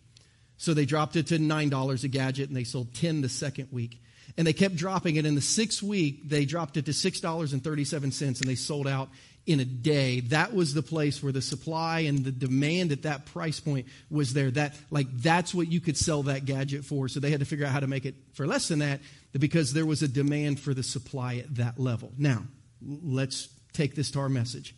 [0.58, 4.00] So they dropped it to $9 a gadget, and they sold 10 the second week.
[4.38, 5.26] And they kept dropping it.
[5.26, 9.10] In the sixth week, they dropped it to $6.37, and they sold out
[9.46, 13.26] in a day, that was the place where the supply and the demand at that
[13.26, 14.50] price point was there.
[14.50, 17.10] That like that's what you could sell that gadget for.
[17.10, 19.02] So they had to figure out how to make it for less than that
[19.34, 22.14] because there was a demand for the supply at that level.
[22.18, 22.44] Now,
[22.82, 24.76] let's take this to our message.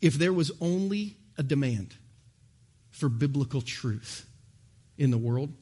[0.00, 1.94] If there was only a demand
[2.90, 4.26] for biblical truth
[4.98, 5.52] in the world,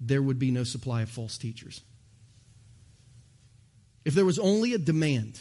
[0.00, 1.80] there would be no supply of false teachers.
[4.04, 5.40] If there was only a demand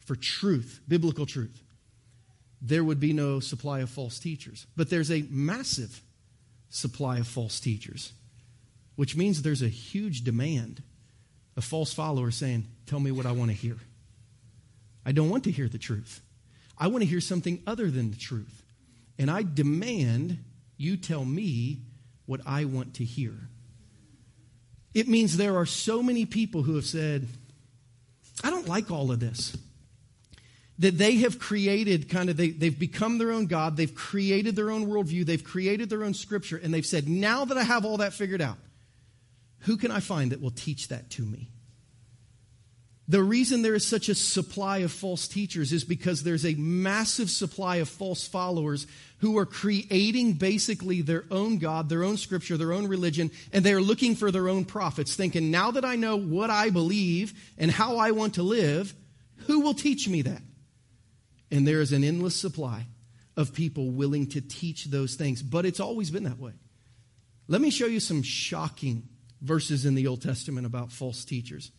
[0.00, 1.62] for truth, biblical truth,
[2.60, 4.66] there would be no supply of false teachers.
[4.76, 6.02] But there's a massive
[6.70, 8.12] supply of false teachers,
[8.96, 10.82] which means there's a huge demand
[11.56, 13.76] of false followers saying, Tell me what I want to hear.
[15.06, 16.20] I don't want to hear the truth.
[16.78, 18.62] I want to hear something other than the truth.
[19.18, 20.38] And I demand
[20.76, 21.82] you tell me
[22.26, 23.34] what I want to hear.
[24.92, 27.26] It means there are so many people who have said,
[28.42, 29.56] I don't like all of this.
[30.80, 34.70] That they have created kind of, they, they've become their own God, they've created their
[34.70, 37.98] own worldview, they've created their own scripture, and they've said, now that I have all
[37.98, 38.58] that figured out,
[39.60, 41.48] who can I find that will teach that to me?
[43.06, 47.28] The reason there is such a supply of false teachers is because there's a massive
[47.28, 48.86] supply of false followers
[49.18, 53.80] who are creating basically their own God, their own scripture, their own religion, and they're
[53.80, 57.98] looking for their own prophets, thinking, now that I know what I believe and how
[57.98, 58.94] I want to live,
[59.46, 60.42] who will teach me that?
[61.50, 62.86] And there is an endless supply
[63.36, 66.52] of people willing to teach those things, but it's always been that way.
[67.48, 69.08] Let me show you some shocking
[69.42, 71.70] verses in the Old Testament about false teachers.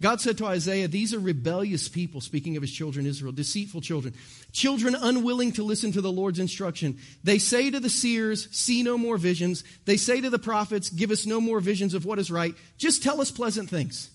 [0.00, 4.14] God said to Isaiah, These are rebellious people, speaking of his children Israel, deceitful children,
[4.52, 6.98] children unwilling to listen to the Lord's instruction.
[7.24, 9.64] They say to the seers, See no more visions.
[9.86, 12.54] They say to the prophets, Give us no more visions of what is right.
[12.76, 14.10] Just tell us pleasant things.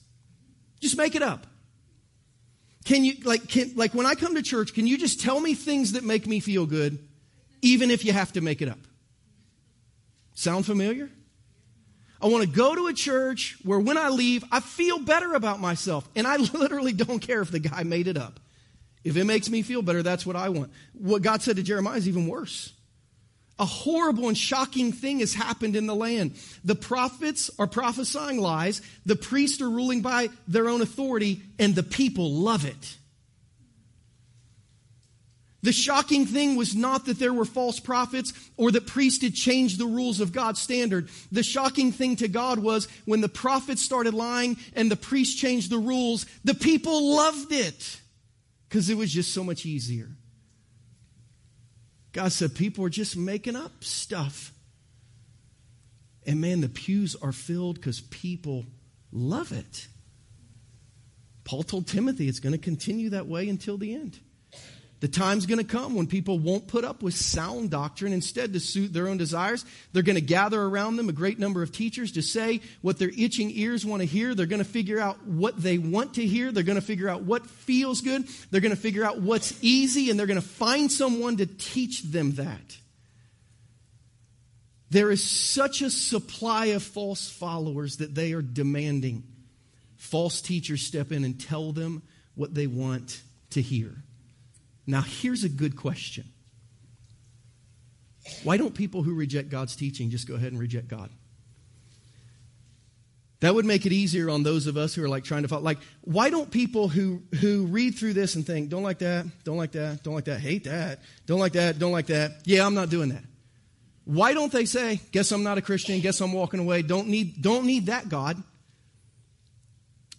[0.79, 1.47] Just make it up.
[2.85, 5.53] Can you, like, can, like when I come to church, can you just tell me
[5.53, 6.97] things that make me feel good,
[7.61, 8.79] even if you have to make it up?
[10.33, 11.09] Sound familiar?
[12.23, 15.59] I want to go to a church where when I leave, I feel better about
[15.59, 16.07] myself.
[16.15, 18.39] And I literally don't care if the guy made it up.
[19.03, 20.71] If it makes me feel better, that's what I want.
[20.93, 22.71] What God said to Jeremiah is even worse.
[23.59, 26.35] A horrible and shocking thing has happened in the land.
[26.63, 31.83] The prophets are prophesying lies, the priests are ruling by their own authority, and the
[31.83, 32.97] people love it.
[35.63, 39.79] The shocking thing was not that there were false prophets or that priests had changed
[39.79, 41.09] the rules of God's standard.
[41.31, 45.71] The shocking thing to God was when the prophets started lying and the priests changed
[45.71, 48.01] the rules, the people loved it
[48.67, 50.09] because it was just so much easier.
[52.11, 54.51] God said people are just making up stuff.
[56.25, 58.65] And man, the pews are filled because people
[59.13, 59.87] love it.
[61.45, 64.19] Paul told Timothy it's going to continue that way until the end.
[65.03, 68.13] The time's going to come when people won't put up with sound doctrine.
[68.13, 71.61] Instead, to suit their own desires, they're going to gather around them a great number
[71.61, 74.33] of teachers to say what their itching ears want to hear.
[74.33, 76.53] They're going to figure out what they want to hear.
[76.53, 78.29] They're going to figure out what feels good.
[78.49, 82.03] They're going to figure out what's easy, and they're going to find someone to teach
[82.03, 82.77] them that.
[84.89, 89.23] There is such a supply of false followers that they are demanding
[89.97, 92.03] false teachers step in and tell them
[92.35, 93.97] what they want to hear.
[94.85, 96.25] Now, here's a good question
[98.43, 101.09] Why don't people who reject God's teaching just go ahead and reject God?
[103.43, 105.63] That would make it easier on those of us who are like trying to follow.
[105.63, 109.57] Like, why don't people who who read through this and think, don't like that, don't
[109.57, 112.39] like that, don't like that, hate that, don't like that, don't like that.
[112.45, 113.23] Yeah, I'm not doing that.
[114.05, 117.41] Why don't they say, guess I'm not a Christian, guess I'm walking away, don't need
[117.41, 118.41] don't need that God.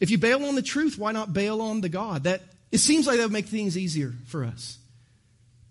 [0.01, 2.25] If you bail on the truth, why not bail on the God?
[2.25, 2.43] That
[2.75, 4.79] it seems like that would make things easier for us.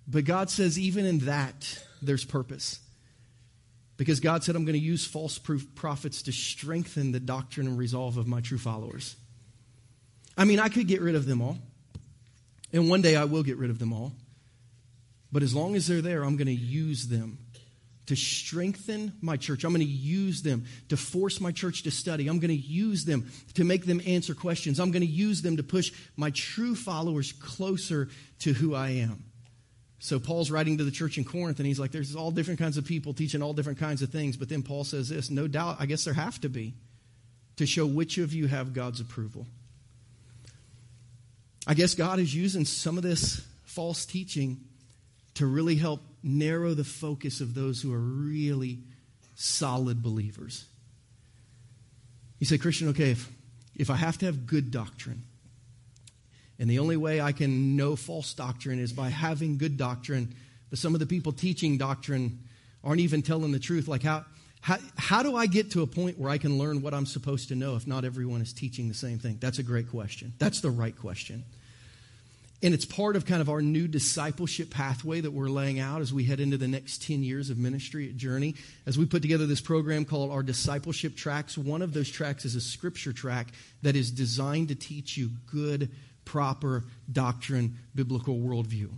[0.08, 2.80] But God says, even in that, there's purpose.
[3.98, 7.78] Because God said, I'm going to use false proof prophets to strengthen the doctrine and
[7.78, 9.18] resolve of my true followers.
[10.38, 11.58] I mean, I could get rid of them all.
[12.72, 14.14] And one day I will get rid of them all.
[15.30, 17.38] But as long as they're there, I'm going to use them
[18.08, 19.64] to strengthen my church.
[19.64, 22.28] I'm going to use them to force my church to study.
[22.28, 24.80] I'm going to use them to make them answer questions.
[24.80, 29.24] I'm going to use them to push my true followers closer to who I am.
[30.00, 32.76] So Paul's writing to the church in Corinth and he's like, there's all different kinds
[32.76, 34.36] of people teaching all different kinds of things.
[34.36, 36.74] But then Paul says this no doubt, I guess there have to be
[37.56, 39.48] to show which of you have God's approval.
[41.66, 44.60] I guess God is using some of this false teaching
[45.36, 48.80] to really help narrow the focus of those who are really
[49.36, 50.66] solid believers.
[52.40, 53.30] You say, Christian, okay, if,
[53.76, 55.24] if I have to have good doctrine,
[56.60, 60.36] and the only way I can know false doctrine is by having good doctrine,
[60.70, 62.40] but some of the people teaching doctrine
[62.84, 63.88] aren't even telling the truth.
[63.88, 64.26] Like, how,
[64.62, 67.50] how, how do I get to a point where I can learn what I'm supposed
[67.50, 69.38] to know if not everyone is teaching the same thing?
[69.40, 70.34] That's a great question.
[70.38, 71.44] That's the right question.
[72.64, 76.14] And it's part of kind of our new discipleship pathway that we're laying out as
[76.14, 78.56] we head into the next 10 years of ministry at Journey.
[78.86, 82.56] As we put together this program called our discipleship tracks, one of those tracks is
[82.56, 83.50] a scripture track
[83.82, 85.92] that is designed to teach you good,
[86.24, 88.90] proper doctrine, biblical worldview.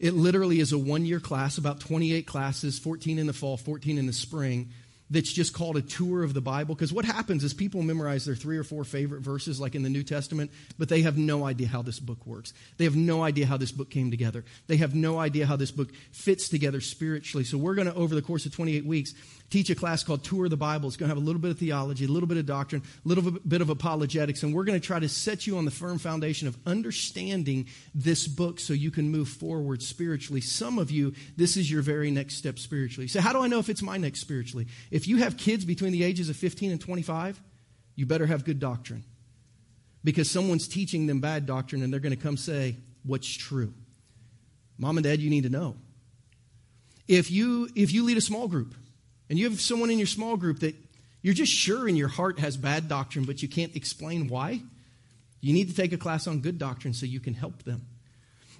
[0.00, 3.98] It literally is a one year class, about 28 classes, 14 in the fall, 14
[3.98, 4.72] in the spring
[5.10, 6.74] that's just called a tour of the Bible.
[6.74, 9.90] Because what happens is people memorize their three or four favorite verses, like in the
[9.90, 12.52] New Testament, but they have no idea how this book works.
[12.76, 14.44] They have no idea how this book came together.
[14.68, 17.44] They have no idea how this book fits together spiritually.
[17.44, 19.14] So we're going to, over the course of 28 weeks,
[19.50, 20.88] teach a class called Tour of the Bible.
[20.88, 23.08] It's going to have a little bit of theology, a little bit of doctrine, a
[23.08, 25.98] little bit of apologetics, and we're going to try to set you on the firm
[25.98, 30.40] foundation of understanding this book so you can move forward spiritually.
[30.40, 33.08] Some of you, this is your very next step spiritually.
[33.08, 34.68] So, how do I know if it's my next spiritually?
[34.90, 37.40] If you have kids between the ages of 15 and 25,
[37.96, 39.04] you better have good doctrine
[40.04, 43.72] because someone's teaching them bad doctrine and they're going to come say, What's true?
[44.78, 45.76] Mom and dad, you need to know.
[47.08, 48.74] If you, if you lead a small group,
[49.30, 50.74] and you have someone in your small group that
[51.22, 54.60] you're just sure in your heart has bad doctrine, but you can't explain why,
[55.40, 57.86] you need to take a class on good doctrine so you can help them.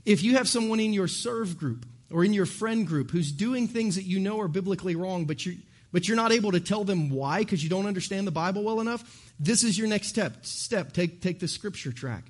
[0.07, 3.67] If you have someone in your serve group or in your friend group who's doing
[3.67, 5.57] things that you know are biblically wrong, but you're,
[5.93, 8.81] but you're not able to tell them why because you don't understand the Bible well
[8.81, 10.47] enough, this is your next step.
[10.47, 12.25] Step, take, take the scripture track.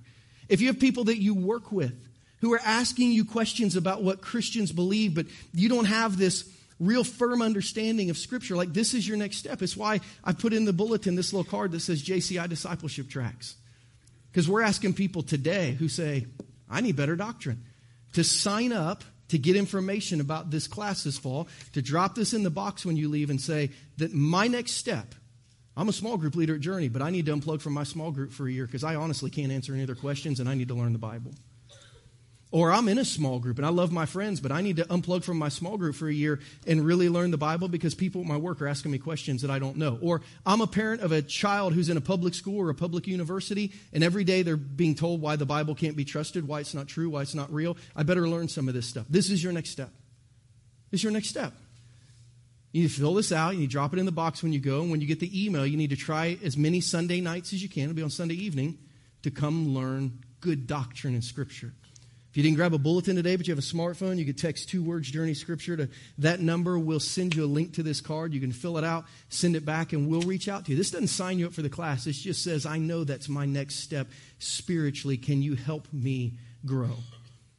[0.48, 1.94] If you have people that you work with
[2.40, 6.50] who are asking you questions about what Christians believe, but you don't have this
[6.81, 9.62] real firm understanding of Scripture, like this is your next step.
[9.62, 13.55] It's why I put in the bulletin this little card that says JCI discipleship tracks.
[14.33, 16.27] Because we're asking people today who say,
[16.69, 17.64] I need better doctrine,
[18.14, 22.43] to sign up to get information about this class this fall, to drop this in
[22.43, 25.14] the box when you leave and say that my next step,
[25.77, 28.11] I'm a small group leader at Journey, but I need to unplug from my small
[28.11, 30.69] group for a year because I honestly can't answer any other questions and I need
[30.69, 31.33] to learn the Bible.
[32.53, 34.85] Or I'm in a small group and I love my friends, but I need to
[34.85, 38.23] unplug from my small group for a year and really learn the Bible because people
[38.23, 39.99] at my work are asking me questions that I don't know.
[40.03, 43.07] Or I'm a parent of a child who's in a public school or a public
[43.07, 46.75] university, and every day they're being told why the Bible can't be trusted, why it's
[46.75, 47.77] not true, why it's not real.
[47.95, 49.07] I better learn some of this stuff.
[49.09, 49.91] This is your next step.
[50.91, 51.53] This is your next step.
[52.73, 53.55] You need to fill this out.
[53.55, 54.83] You need to drop it in the box when you go.
[54.83, 57.63] And when you get the email, you need to try as many Sunday nights as
[57.63, 57.85] you can.
[57.85, 58.79] It'll be on Sunday evening
[59.23, 61.73] to come learn good doctrine in Scripture.
[62.31, 64.69] If you didn't grab a bulletin today, but you have a smartphone, you could text
[64.69, 65.88] two words Journey Scripture to
[66.19, 66.79] that number.
[66.79, 68.33] We'll send you a link to this card.
[68.33, 70.77] You can fill it out, send it back, and we'll reach out to you.
[70.77, 72.05] This doesn't sign you up for the class.
[72.05, 74.07] This just says, I know that's my next step
[74.38, 75.16] spiritually.
[75.16, 76.95] Can you help me grow?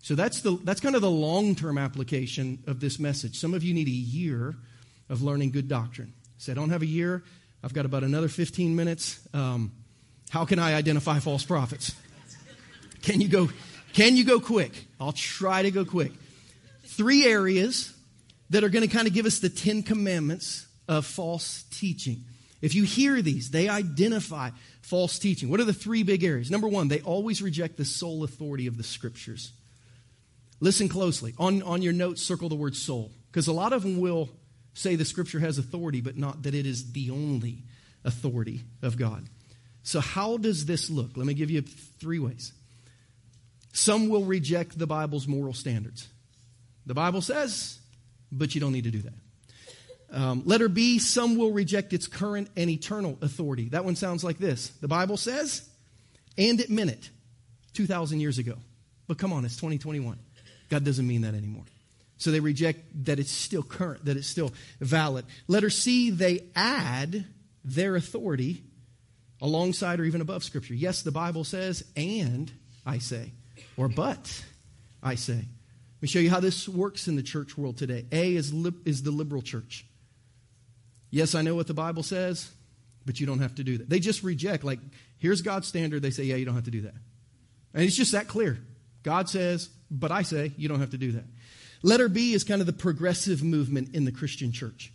[0.04, 3.38] So that's, the, that's kind of the long term application of this message.
[3.38, 4.56] Some of you need a year
[5.10, 6.14] of learning good doctrine.
[6.38, 7.24] Say, I don't have a year.
[7.62, 9.20] I've got about another 15 minutes.
[9.34, 9.74] Um,
[10.30, 11.94] how can I identify false prophets?
[13.02, 13.50] Can you go?
[13.94, 14.72] Can you go quick?
[15.00, 16.12] I'll try to go quick.
[16.84, 17.94] Three areas
[18.50, 22.24] that are going to kind of give us the Ten Commandments of false teaching.
[22.62, 24.52] If you hear these, they identify
[24.82, 25.50] false teaching.
[25.50, 26.52] What are the three big areas?
[26.52, 29.52] Number one, they always reject the sole authority of the scriptures.
[30.60, 31.34] Listen closely.
[31.38, 34.30] On, on your notes, circle the word sole, because a lot of them will
[34.74, 37.64] say the scripture has authority, but not that it is the only
[38.04, 39.26] authority of God.
[39.84, 41.18] So, how does this look?
[41.18, 42.54] Let me give you three ways.
[43.74, 46.08] Some will reject the Bible's moral standards.
[46.86, 47.80] The Bible says,
[48.32, 49.14] but you don't need to do that.
[50.14, 53.70] Um, letter B, some will reject its current and eternal authority.
[53.70, 55.68] That one sounds like this The Bible says,
[56.38, 57.10] and it meant it
[57.74, 58.56] 2,000 years ago.
[59.08, 60.18] But come on, it's 2021.
[60.70, 61.64] God doesn't mean that anymore.
[62.18, 65.26] So they reject that it's still current, that it's still valid.
[65.48, 67.26] Letter C, they add
[67.64, 68.64] their authority
[69.42, 70.74] alongside or even above Scripture.
[70.76, 72.52] Yes, the Bible says, and
[72.86, 73.32] I say
[73.82, 74.44] or but,
[75.02, 75.34] I say.
[75.34, 78.06] Let me show you how this works in the church world today.
[78.12, 79.88] A is, li- is the liberal church.
[81.10, 82.52] Yes, I know what the Bible says,
[83.08, 83.90] but you don't have to do that.
[83.90, 84.78] They just reject, like,
[85.18, 86.04] here's God's standard.
[86.04, 86.94] They say, yeah, you don't have to do that.
[87.74, 88.60] And it's just that clear.
[89.02, 91.26] God says, but I say, you don't have to do that.
[91.82, 94.94] Letter B is kind of the progressive movement in the Christian church.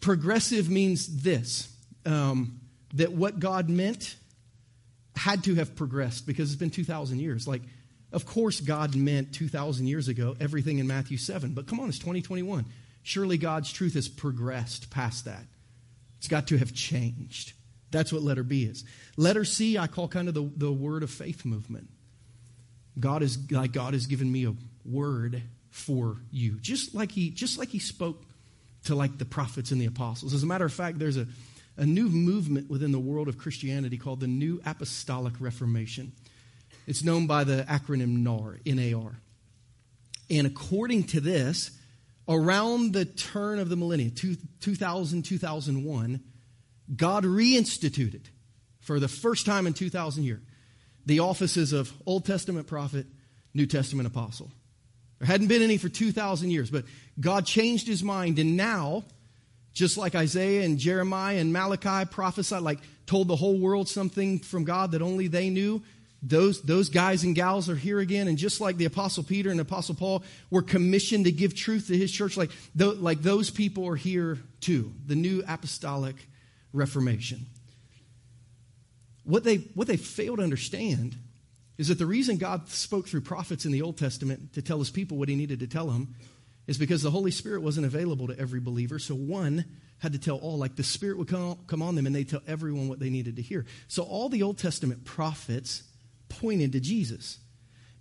[0.00, 1.68] Progressive means this
[2.06, 2.60] um,
[2.94, 4.16] that what God meant
[5.16, 7.46] had to have progressed because it's been 2,000 years.
[7.46, 7.62] Like,
[8.12, 11.98] of course, God meant 2,000 years ago everything in Matthew 7, but come on, it's
[11.98, 12.64] 2021.
[13.02, 15.44] Surely God's truth has progressed past that.
[16.18, 17.52] It's got to have changed.
[17.90, 18.84] That's what letter B is.
[19.16, 21.88] Letter C, I call kind of the, the word of faith movement.
[22.98, 26.58] God is like God has given me a word for you.
[26.60, 28.24] Just like he just like he spoke
[28.84, 30.32] to like the prophets and the apostles.
[30.32, 31.26] As a matter of fact, there's a,
[31.76, 36.12] a new movement within the world of Christianity called the New Apostolic Reformation.
[36.86, 39.20] It's known by the acronym NAR, N-A-R.
[40.30, 41.70] And according to this,
[42.28, 44.12] around the turn of the millennium,
[44.60, 46.20] 2000, 2001,
[46.94, 48.26] God reinstituted
[48.80, 50.42] for the first time in 2,000 years
[51.04, 53.06] the offices of Old Testament prophet,
[53.54, 54.50] New Testament apostle.
[55.18, 56.84] There hadn't been any for 2,000 years, but
[57.18, 59.04] God changed his mind, and now,
[59.72, 64.64] just like Isaiah and Jeremiah and Malachi prophesied, like told the whole world something from
[64.64, 65.82] God that only they knew,
[66.28, 68.26] those, those guys and gals are here again.
[68.26, 71.96] And just like the Apostle Peter and Apostle Paul were commissioned to give truth to
[71.96, 74.92] his church, like, like those people are here too.
[75.06, 76.16] The new apostolic
[76.72, 77.46] reformation.
[79.24, 81.16] What they, what they fail to understand
[81.78, 84.90] is that the reason God spoke through prophets in the Old Testament to tell his
[84.90, 86.14] people what he needed to tell them
[86.66, 88.98] is because the Holy Spirit wasn't available to every believer.
[88.98, 89.64] So one
[89.98, 92.42] had to tell all, like the Spirit would come, come on them and they tell
[92.46, 93.64] everyone what they needed to hear.
[93.88, 95.82] So all the Old Testament prophets
[96.28, 97.38] pointed to Jesus.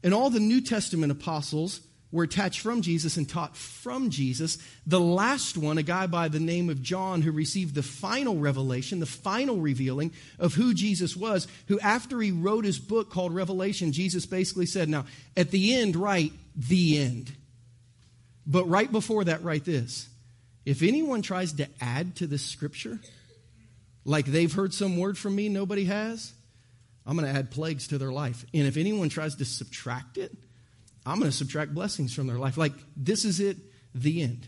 [0.03, 4.57] And all the New Testament apostles were attached from Jesus and taught from Jesus.
[4.87, 8.99] The last one, a guy by the name of John, who received the final revelation,
[8.99, 13.91] the final revealing of who Jesus was, who after he wrote his book called Revelation,
[13.91, 15.05] Jesus basically said, Now,
[15.35, 17.33] at the end, write the end.
[18.47, 20.07] But right before that, write this.
[20.65, 22.99] If anyone tries to add to this scripture,
[24.05, 26.31] like they've heard some word from me nobody has,
[27.05, 28.45] I'm going to add plagues to their life.
[28.53, 30.35] And if anyone tries to subtract it,
[31.05, 32.57] I'm going to subtract blessings from their life.
[32.57, 33.57] Like, this is it,
[33.93, 34.47] the end.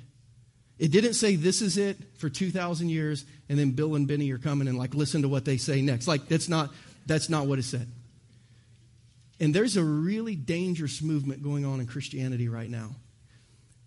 [0.80, 4.38] It didn't say this is it for 2,000 years, and then Bill and Benny are
[4.38, 6.08] coming and like listen to what they say next.
[6.08, 6.72] Like, that's not,
[7.06, 7.88] that's not what it said.
[9.40, 12.96] And there's a really dangerous movement going on in Christianity right now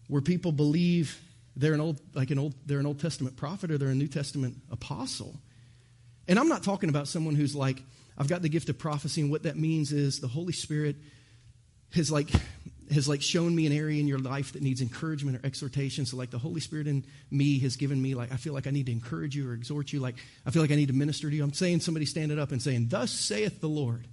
[0.07, 1.21] where people believe
[1.57, 4.09] they're an old, like an old, they're an Old Testament prophet or they're a New
[4.09, 5.41] Testament apostle.
[6.29, 7.83] And I'm not talking about someone who's like,
[8.19, 10.97] I've got the gift of prophecy, and what that means is the Holy Spirit
[11.95, 12.29] has like
[12.93, 16.07] has like shown me an area in your life that needs encouragement or exhortation.
[16.07, 18.71] So like the Holy Spirit in me has given me like I feel like I
[18.71, 20.01] need to encourage you or exhort you.
[20.01, 21.45] Like I feel like I need to minister to you.
[21.45, 24.07] I'm saying somebody standing up and saying, "Thus saith the Lord."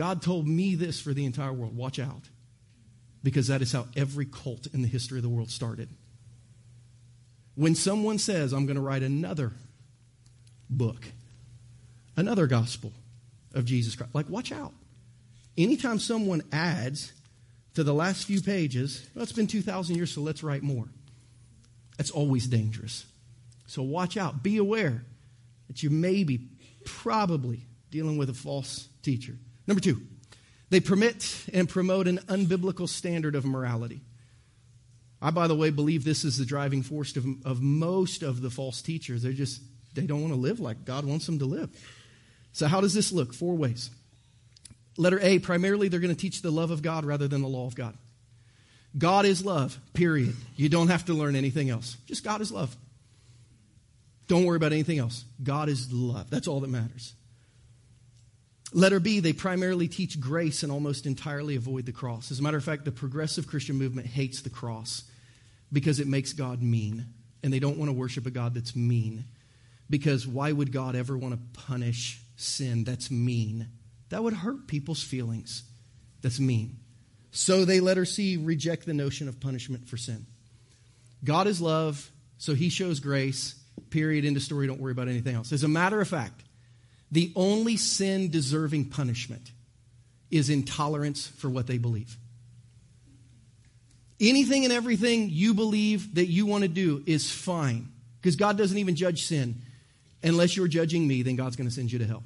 [0.00, 1.76] God told me this for the entire world.
[1.76, 2.30] Watch out.
[3.22, 5.90] Because that is how every cult in the history of the world started.
[7.54, 9.52] When someone says, I'm going to write another
[10.70, 11.04] book,
[12.20, 12.92] another gospel
[13.54, 14.72] of Jesus Christ, like, watch out.
[15.58, 17.12] Anytime someone adds
[17.74, 20.86] to the last few pages, well, it's been 2,000 years, so let's write more.
[21.96, 23.04] That's always dangerous.
[23.66, 24.42] So watch out.
[24.42, 25.04] Be aware
[25.68, 26.48] that you may be
[26.84, 29.34] probably dealing with a false teacher.
[29.66, 30.00] Number two,
[30.70, 34.00] they permit and promote an unbiblical standard of morality.
[35.22, 38.50] I, by the way, believe this is the driving force of, of most of the
[38.50, 39.22] false teachers.
[39.22, 39.60] They just
[39.94, 41.70] they don't want to live like God wants them to live.
[42.52, 43.32] So, how does this look?
[43.32, 43.90] Four ways.
[44.96, 47.66] Letter A, primarily they're going to teach the love of God rather than the law
[47.66, 47.96] of God.
[48.96, 50.34] God is love, period.
[50.56, 51.96] You don't have to learn anything else.
[52.06, 52.76] Just God is love.
[54.26, 55.24] Don't worry about anything else.
[55.42, 56.28] God is love.
[56.30, 57.14] That's all that matters.
[58.72, 62.30] Letter B, they primarily teach grace and almost entirely avoid the cross.
[62.30, 65.02] As a matter of fact, the progressive Christian movement hates the cross
[65.72, 67.06] because it makes God mean.
[67.42, 69.24] And they don't want to worship a God that's mean.
[69.88, 73.68] Because why would God ever want to punish sin that's mean?
[74.10, 75.62] That would hurt people's feelings.
[76.22, 76.78] That's mean.
[77.32, 80.26] So they, letter C, reject the notion of punishment for sin.
[81.22, 83.54] God is love, so he shows grace.
[83.90, 84.24] Period.
[84.24, 84.66] End of story.
[84.66, 85.52] Don't worry about anything else.
[85.52, 86.42] As a matter of fact,
[87.10, 89.50] the only sin deserving punishment
[90.30, 92.16] is intolerance for what they believe.
[94.20, 97.88] Anything and everything you believe that you want to do is fine
[98.20, 99.56] because God doesn't even judge sin.
[100.22, 102.22] Unless you're judging me, then God's going to send you to hell.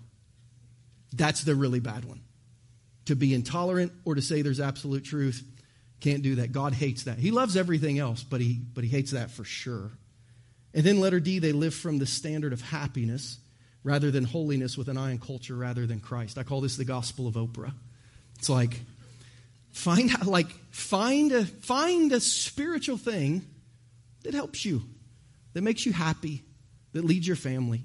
[1.14, 2.20] That's the really bad one.
[3.06, 5.44] To be intolerant or to say there's absolute truth,
[6.00, 6.52] can't do that.
[6.52, 7.18] God hates that.
[7.18, 9.90] He loves everything else, but he, but he hates that for sure.
[10.72, 13.38] And then letter D, they live from the standard of happiness
[13.84, 16.38] rather than holiness with an eye on culture rather than Christ.
[16.38, 17.72] I call this the gospel of Oprah.
[18.38, 18.80] It's like
[19.70, 23.46] find like find a find a spiritual thing
[24.24, 24.82] that helps you,
[25.52, 26.42] that makes you happy,
[26.92, 27.82] that leads your family.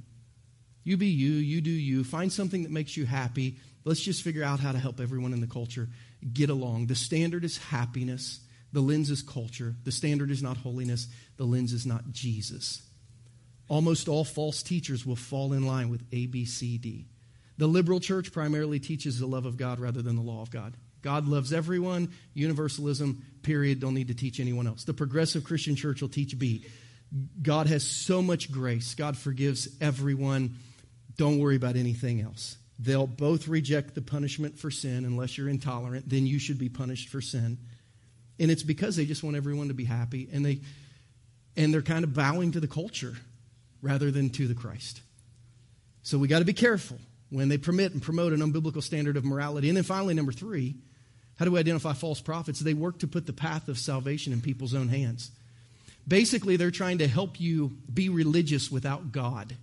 [0.84, 2.04] You be you, you do you.
[2.04, 3.58] Find something that makes you happy.
[3.86, 5.88] Let's just figure out how to help everyone in the culture
[6.34, 6.88] get along.
[6.88, 8.40] The standard is happiness.
[8.72, 9.76] The lens is culture.
[9.84, 11.08] The standard is not holiness.
[11.38, 12.82] The lens is not Jesus.
[13.68, 17.08] Almost all false teachers will fall in line with A, B, C, D.
[17.58, 20.76] The liberal church primarily teaches the love of God rather than the law of God.
[21.02, 23.80] God loves everyone, universalism, period.
[23.80, 24.84] Don't need to teach anyone else.
[24.84, 26.66] The progressive Christian church will teach B.
[27.42, 28.96] God has so much grace.
[28.96, 30.58] God forgives everyone.
[31.20, 32.56] Don't worry about anything else.
[32.80, 37.10] They'll both reject the punishment for sin unless you're intolerant, then you should be punished
[37.10, 37.58] for sin.
[38.40, 40.62] And it's because they just want everyone to be happy and they
[41.58, 43.16] and they're kind of bowing to the culture
[43.82, 45.02] rather than to the Christ.
[46.04, 46.98] So we got to be careful
[47.30, 49.68] when they permit and promote an unbiblical standard of morality.
[49.68, 50.76] And then finally, number three,
[51.38, 52.62] how do we identify false prophets?
[52.62, 55.32] They work to put the path of salvation in people's own hands.
[56.08, 59.58] Basically, they're trying to help you be religious without God.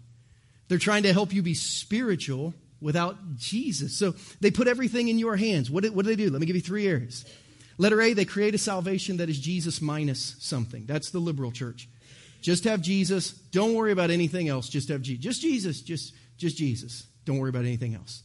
[0.68, 3.96] They're trying to help you be spiritual without Jesus.
[3.96, 5.70] So they put everything in your hands.
[5.70, 6.30] What do, what do they do?
[6.30, 7.24] Let me give you three areas.
[7.78, 10.86] Letter A, they create a salvation that is Jesus minus something.
[10.86, 11.88] That's the liberal church.
[12.40, 13.32] Just have Jesus.
[13.32, 14.68] Don't worry about anything else.
[14.68, 15.22] Just have Jesus.
[15.22, 15.80] Just Jesus.
[15.82, 17.06] Just, just Jesus.
[17.24, 18.22] Don't worry about anything else.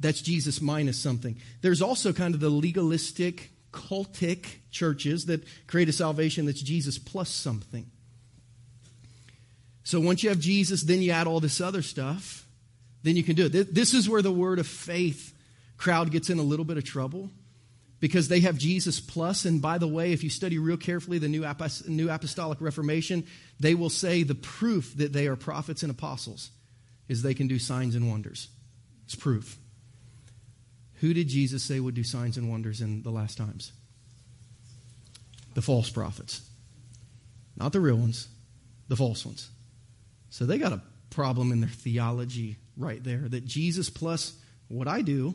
[0.00, 1.40] That's Jesus minus something.
[1.60, 7.28] There's also kind of the legalistic, cultic churches that create a salvation that's Jesus plus
[7.28, 7.90] something.
[9.88, 12.46] So once you have Jesus, then you add all this other stuff,
[13.04, 13.74] then you can do it.
[13.74, 15.34] This is where the word of faith
[15.78, 17.30] crowd gets in a little bit of trouble
[17.98, 19.46] because they have Jesus plus.
[19.46, 21.42] And by the way, if you study real carefully the New,
[21.86, 23.26] New Apostolic Reformation,
[23.60, 26.50] they will say the proof that they are prophets and apostles
[27.08, 28.48] is they can do signs and wonders.
[29.06, 29.56] It's proof.
[30.96, 33.72] Who did Jesus say would do signs and wonders in the last times?
[35.54, 36.46] The false prophets.
[37.56, 38.28] Not the real ones,
[38.88, 39.48] the false ones.
[40.30, 44.34] So they got a problem in their theology right there that Jesus plus
[44.68, 45.34] what I do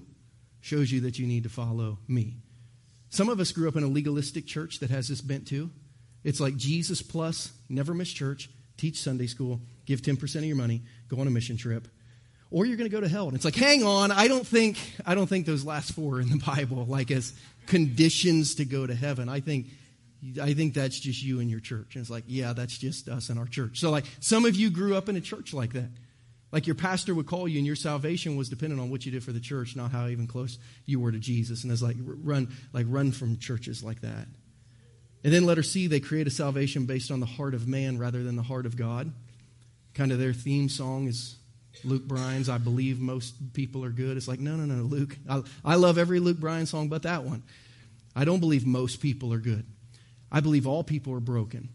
[0.61, 2.37] shows you that you need to follow me.
[3.09, 5.69] Some of us grew up in a legalistic church that has this bent too.
[6.23, 10.81] It's like Jesus plus, never miss church, teach Sunday school, give 10% of your money,
[11.09, 11.87] go on a mission trip,
[12.49, 13.27] or you're going to go to hell.
[13.27, 16.29] And it's like, hang on, I don't think I don't think those last four in
[16.29, 17.33] the Bible like as
[17.67, 19.27] conditions to go to heaven.
[19.27, 19.67] I think
[20.41, 21.95] I think that's just you and your church.
[21.95, 23.79] And it's like, yeah, that's just us and our church.
[23.79, 25.89] So like some of you grew up in a church like that.
[26.51, 29.23] Like your pastor would call you, and your salvation was dependent on what you did
[29.23, 31.63] for the church, not how even close you were to Jesus.
[31.63, 34.27] And it's like run, like run from churches like that.
[35.23, 38.21] And then letter C, they create a salvation based on the heart of man rather
[38.23, 39.11] than the heart of God.
[39.95, 41.37] Kind of their theme song is
[41.83, 44.15] Luke Bryan's I believe most people are good.
[44.15, 45.17] It's like, no, no, no, Luke.
[45.27, 47.41] I, I love every Luke Bryan song but that one.
[48.15, 49.65] I don't believe most people are good.
[50.33, 51.69] I believe all people are broken,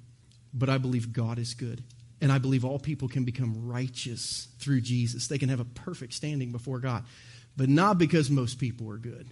[0.52, 1.84] but I believe God is good.
[2.20, 5.28] And I believe all people can become righteous through Jesus.
[5.28, 7.04] They can have a perfect standing before God.
[7.56, 9.28] But not because most people are good,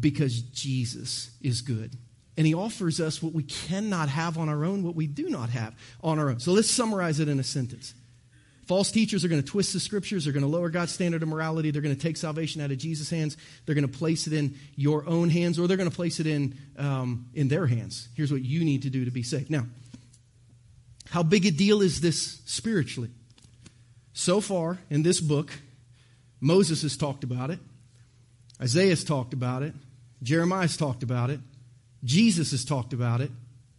[0.00, 1.96] because Jesus is good.
[2.36, 5.50] And he offers us what we cannot have on our own, what we do not
[5.50, 6.40] have on our own.
[6.40, 7.94] So let's summarize it in a sentence.
[8.66, 10.24] False teachers are going to twist the scriptures.
[10.24, 11.70] They're going to lower God's standard of morality.
[11.70, 13.36] They're going to take salvation out of Jesus' hands.
[13.64, 16.26] They're going to place it in your own hands, or they're going to place it
[16.26, 18.08] in, um, in their hands.
[18.14, 19.50] Here's what you need to do to be saved.
[19.50, 19.66] Now,
[21.10, 23.10] how big a deal is this spiritually?
[24.12, 25.52] So far in this book,
[26.40, 27.60] Moses has talked about it,
[28.60, 29.74] Isaiah has talked about it,
[30.22, 31.38] Jeremiah has talked about it,
[32.02, 33.30] Jesus has talked about it,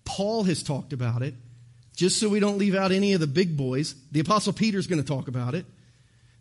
[0.05, 1.33] Paul has talked about it.
[1.97, 4.85] Just so we don't leave out any of the big boys, the Apostle Peter is
[4.85, 5.65] going to talk about it.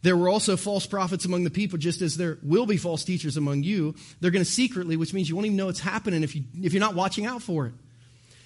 [0.02, 3.38] There were also false prophets among the people, just as there will be false teachers
[3.38, 3.94] among you.
[4.20, 6.74] They're going to secretly, which means you won't even know it's happening if, you, if
[6.74, 7.72] you're not watching out for it.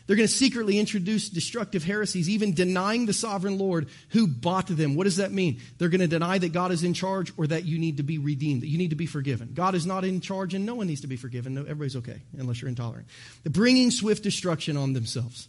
[0.06, 4.94] They're going to secretly introduce destructive heresies, even denying the sovereign Lord who bought them.
[4.94, 5.60] What does that mean?
[5.78, 8.18] They're going to deny that God is in charge or that you need to be
[8.18, 9.50] redeemed, that you need to be forgiven.
[9.52, 11.54] God is not in charge and no one needs to be forgiven.
[11.54, 13.08] No, everybody's okay, unless you're intolerant.
[13.42, 15.48] They're bringing swift destruction on themselves.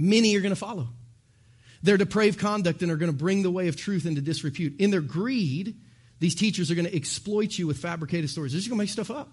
[0.00, 0.88] Many are going to follow.
[1.82, 4.80] Their depraved conduct and are going to bring the way of truth into disrepute.
[4.80, 5.76] In their greed,
[6.20, 8.52] these teachers are going to exploit you with fabricated stories.
[8.52, 9.28] They're just going to make stuff up.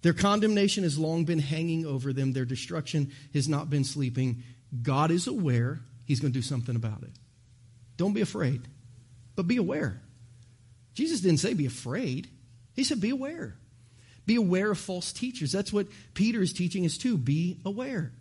[0.00, 2.32] Their condemnation has long been hanging over them.
[2.32, 4.42] Their destruction has not been sleeping.
[4.82, 5.80] God is aware.
[6.06, 7.12] He's going to do something about it.
[7.98, 8.62] Don't be afraid,
[9.36, 10.00] but be aware.
[10.94, 12.28] Jesus didn't say be afraid,
[12.74, 13.56] He said be aware.
[14.24, 15.52] Be aware of false teachers.
[15.52, 17.18] That's what Peter is teaching us too.
[17.18, 18.12] Be aware.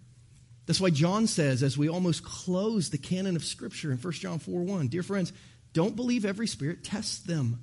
[0.66, 4.40] That's why John says, as we almost close the canon of Scripture in 1 John
[4.40, 5.34] 4 1, dear friends,
[5.74, 7.60] don't believe every spirit, test them.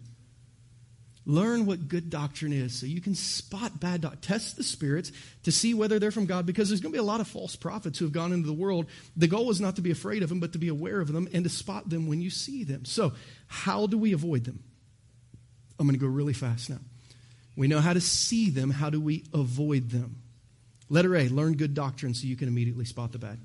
[1.28, 4.22] Learn what good doctrine is so you can spot bad doctrine.
[4.22, 7.02] Test the spirits to see whether they're from God because there's going to be a
[7.02, 8.86] lot of false prophets who have gone into the world.
[9.14, 11.28] The goal is not to be afraid of them, but to be aware of them
[11.34, 12.86] and to spot them when you see them.
[12.86, 13.12] So,
[13.46, 14.62] how do we avoid them?
[15.78, 16.78] I'm going to go really fast now.
[17.56, 18.70] We know how to see them.
[18.70, 20.22] How do we avoid them?
[20.88, 23.38] Letter A, learn good doctrine so you can immediately spot the bad.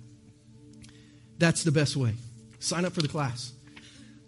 [1.38, 2.14] That's the best way.
[2.60, 3.52] Sign up for the class.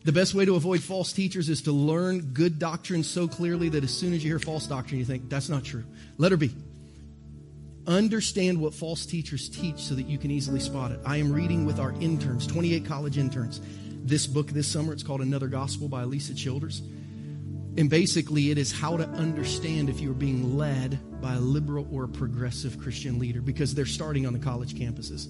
[0.03, 3.83] The best way to avoid false teachers is to learn good doctrine so clearly that
[3.83, 5.83] as soon as you hear false doctrine, you think, that's not true.
[6.17, 6.53] Letter B,
[7.87, 10.99] understand what false teachers teach so that you can easily spot it.
[11.05, 13.61] I am reading with our interns, 28 college interns,
[14.03, 14.93] this book this summer.
[14.93, 16.83] It's called Another Gospel by Alisa Childers.
[17.77, 22.05] And basically, it is how to understand if you're being led by a liberal or
[22.05, 25.27] a progressive Christian leader because they're starting on the college campuses.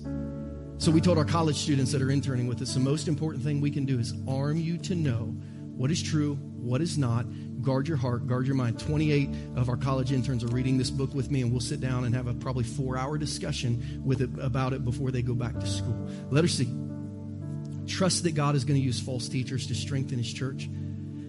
[0.80, 3.62] So, we told our college students that are interning with us the most important thing
[3.62, 5.36] we can do is arm you to know
[5.76, 7.26] what is true, what is not.
[7.64, 8.80] Guard your heart, guard your mind.
[8.80, 12.06] 28 of our college interns are reading this book with me, and we'll sit down
[12.06, 15.60] and have a probably four hour discussion with it, about it before they go back
[15.60, 16.08] to school.
[16.30, 16.70] Letter C.
[17.88, 20.70] Trust that God is going to use false teachers to strengthen his church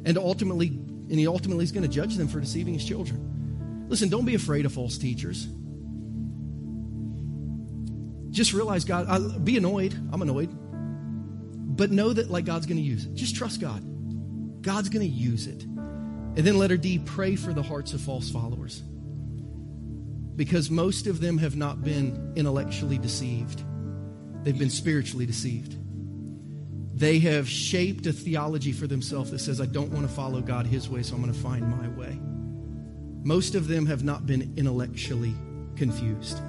[0.06, 0.78] and ultimately
[1.08, 3.86] and he ultimately is going to judge them for deceiving his children.
[3.88, 5.48] Listen, don't be afraid of false teachers.
[8.30, 9.94] Just realize God, I, be annoyed.
[10.12, 10.50] I'm annoyed.
[11.76, 13.14] But know that like God's going to use it.
[13.14, 13.82] Just trust God.
[14.62, 15.62] God's going to use it.
[15.62, 18.82] And then letter D, pray for the hearts of false followers.
[20.34, 23.62] Because most of them have not been intellectually deceived.
[24.42, 25.76] They've been spiritually deceived.
[26.96, 30.66] They have shaped a theology for themselves that says, I don't want to follow God
[30.66, 32.18] his way, so I'm going to find my way.
[33.22, 35.34] Most of them have not been intellectually
[35.76, 36.40] confused.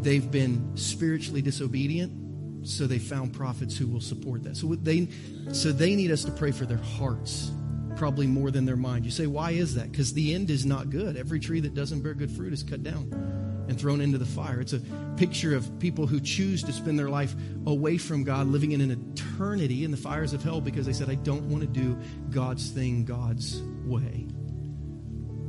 [0.00, 4.56] They've been spiritually disobedient, so they found prophets who will support that.
[4.56, 5.08] So they,
[5.50, 7.50] so they need us to pray for their hearts,
[7.96, 9.04] probably more than their mind.
[9.04, 9.90] You say, why is that?
[9.90, 11.16] Because the end is not good.
[11.16, 14.60] Every tree that doesn't bear good fruit is cut down and thrown into the fire.
[14.60, 14.80] It's a
[15.16, 17.34] picture of people who choose to spend their life
[17.66, 21.08] away from God, living in an eternity in the fires of hell because they said,
[21.08, 21.98] I don't want to do
[22.30, 24.26] God's thing God's way.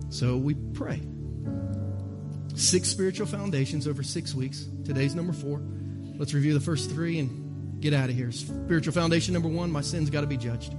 [0.10, 1.02] So we pray.
[2.56, 4.66] Six spiritual foundations over six weeks.
[4.86, 5.62] Today's number four.
[6.18, 8.32] Let's review the first three and get out of here.
[8.32, 10.74] Spiritual foundation number one my sin's got to be judged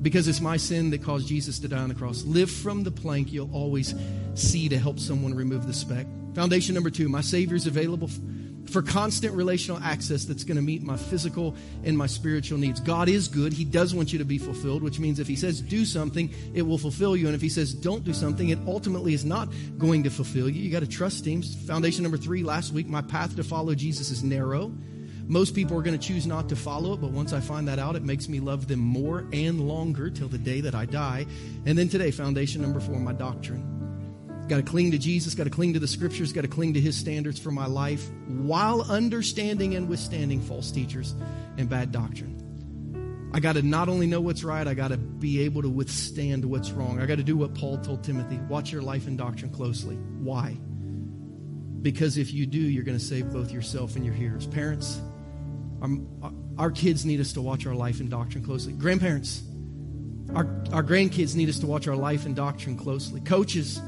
[0.00, 2.24] because it's my sin that caused Jesus to die on the cross.
[2.24, 3.94] Live from the plank you'll always
[4.34, 6.06] see to help someone remove the speck.
[6.38, 8.08] Foundation number two my Savior is available
[8.70, 12.78] for constant relational access that's going to meet my physical and my spiritual needs.
[12.78, 13.52] God is good.
[13.52, 16.62] He does want you to be fulfilled, which means if He says do something, it
[16.62, 17.26] will fulfill you.
[17.26, 20.62] And if He says don't do something, it ultimately is not going to fulfill you.
[20.62, 21.42] You got to trust Him.
[21.42, 24.72] Foundation number three last week my path to follow Jesus is narrow.
[25.26, 27.80] Most people are going to choose not to follow it, but once I find that
[27.80, 31.26] out, it makes me love them more and longer till the day that I die.
[31.66, 33.77] And then today, foundation number four, my doctrine.
[34.48, 36.80] Got to cling to Jesus, got to cling to the scriptures, got to cling to
[36.80, 41.14] his standards for my life while understanding and withstanding false teachers
[41.58, 43.30] and bad doctrine.
[43.34, 46.46] I got to not only know what's right, I got to be able to withstand
[46.46, 46.98] what's wrong.
[46.98, 49.96] I got to do what Paul told Timothy watch your life and doctrine closely.
[49.96, 50.56] Why?
[51.82, 54.46] Because if you do, you're going to save both yourself and your hearers.
[54.46, 54.98] Parents,
[55.82, 55.90] our,
[56.56, 58.72] our kids need us to watch our life and doctrine closely.
[58.72, 59.42] Grandparents,
[60.34, 63.20] our, our grandkids need us to watch our life and doctrine closely.
[63.20, 63.80] Coaches,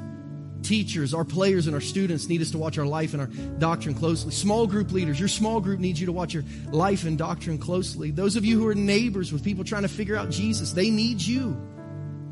[0.63, 3.95] teachers, our players, and our students need us to watch our life and our doctrine
[3.95, 4.33] closely.
[4.33, 8.11] Small group leaders, your small group needs you to watch your life and doctrine closely.
[8.11, 11.21] Those of you who are neighbors with people trying to figure out Jesus, they need
[11.21, 11.61] you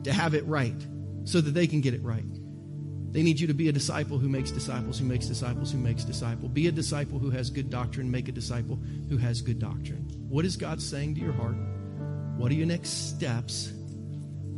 [0.05, 0.76] to have it right
[1.24, 2.24] so that they can get it right.
[3.11, 6.05] They need you to be a disciple who makes disciples, who makes disciples, who makes
[6.05, 6.49] disciple.
[6.49, 8.11] Be a disciple who has good doctrine.
[8.11, 10.05] Make a disciple who has good doctrine.
[10.29, 11.57] What is God saying to your heart?
[12.37, 13.72] What are your next steps?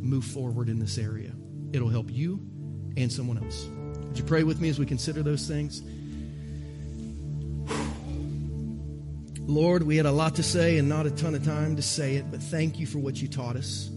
[0.01, 1.31] Move forward in this area.
[1.71, 2.45] It'll help you
[2.97, 3.67] and someone else.
[4.07, 5.81] Would you pray with me as we consider those things?
[9.39, 12.15] Lord, we had a lot to say and not a ton of time to say
[12.15, 13.89] it, but thank you for what you taught us.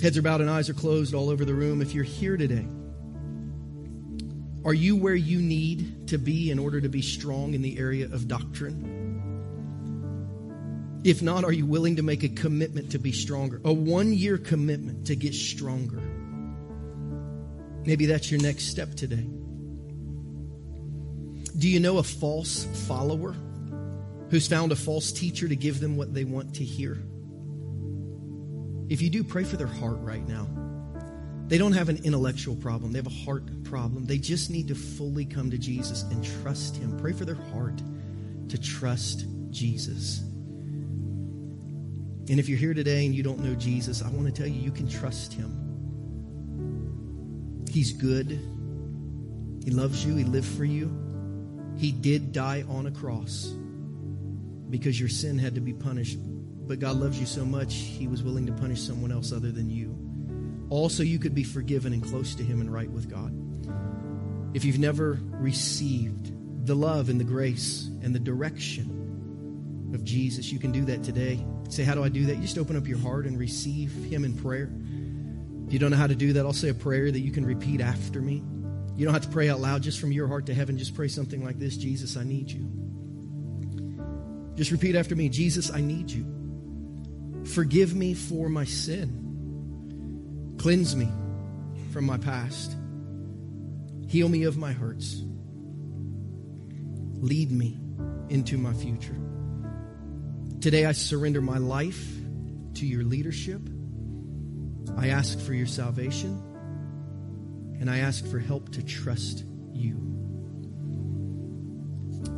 [0.00, 1.82] Heads are bowed and eyes are closed all over the room.
[1.82, 2.66] If you're here today,
[4.64, 8.06] are you where you need to be in order to be strong in the area
[8.06, 9.06] of doctrine?
[11.04, 13.60] If not, are you willing to make a commitment to be stronger?
[13.64, 16.02] A one year commitment to get stronger?
[17.84, 19.26] Maybe that's your next step today.
[21.58, 23.34] Do you know a false follower
[24.30, 27.02] who's found a false teacher to give them what they want to hear?
[28.88, 30.46] If you do, pray for their heart right now.
[31.48, 34.06] They don't have an intellectual problem, they have a heart problem.
[34.06, 36.96] They just need to fully come to Jesus and trust Him.
[36.98, 37.82] Pray for their heart
[38.48, 40.20] to trust Jesus.
[42.30, 44.60] And if you're here today and you don't know Jesus, I want to tell you,
[44.60, 45.67] you can trust Him.
[47.72, 48.30] He's good.
[49.64, 50.16] He loves you.
[50.16, 50.94] He lived for you.
[51.76, 53.52] He did die on a cross
[54.70, 56.18] because your sin had to be punished.
[56.68, 59.70] But God loves you so much, He was willing to punish someone else other than
[59.70, 59.96] you.
[60.70, 63.32] Also, you could be forgiven and close to Him and right with God.
[64.54, 70.58] If you've never received the love and the grace and the direction of Jesus, you
[70.58, 71.44] can do that today.
[71.70, 72.36] Say, How do I do that?
[72.36, 74.70] You just open up your heart and receive Him in prayer.
[75.68, 77.44] If you don't know how to do that, I'll say a prayer that you can
[77.44, 78.42] repeat after me.
[78.96, 80.78] You don't have to pray out loud just from your heart to heaven.
[80.78, 82.66] Just pray something like this Jesus, I need you.
[84.54, 87.44] Just repeat after me Jesus, I need you.
[87.44, 90.56] Forgive me for my sin.
[90.58, 91.10] Cleanse me
[91.92, 92.74] from my past.
[94.06, 95.20] Heal me of my hurts.
[97.20, 97.78] Lead me
[98.30, 99.20] into my future.
[100.62, 102.08] Today I surrender my life
[102.76, 103.60] to your leadership.
[104.98, 106.42] I ask for your salvation
[107.78, 109.96] and I ask for help to trust you.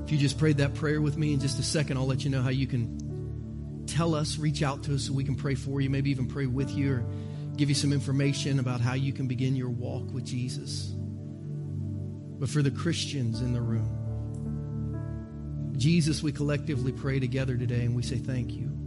[0.05, 2.31] If you just prayed that prayer with me in just a second, I'll let you
[2.31, 5.81] know how you can tell us, reach out to us so we can pray for
[5.81, 7.05] you, maybe even pray with you or
[7.57, 10.93] give you some information about how you can begin your walk with Jesus.
[12.39, 13.97] But for the Christians in the room,
[15.79, 18.80] Jesus, we collectively pray together today and we say thank you.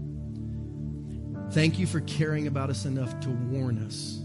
[1.53, 4.19] Thank you for caring about us enough to warn us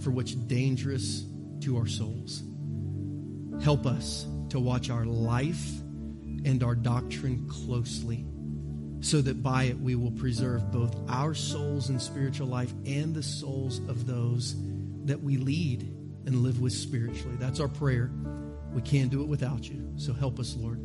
[0.00, 1.24] for what's dangerous
[1.60, 2.42] to our souls.
[3.62, 5.66] Help us to watch our life
[6.44, 8.26] and our doctrine closely
[9.00, 13.22] so that by it we will preserve both our souls and spiritual life and the
[13.22, 14.54] souls of those
[15.06, 15.84] that we lead
[16.26, 17.36] and live with spiritually.
[17.38, 18.10] That's our prayer.
[18.74, 19.90] We can't do it without you.
[19.96, 20.80] So help us, Lord.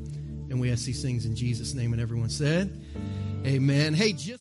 [0.50, 1.92] And we ask these things in Jesus' name.
[1.92, 2.82] And everyone said,
[3.46, 3.94] Amen.
[3.94, 4.38] Hey, just.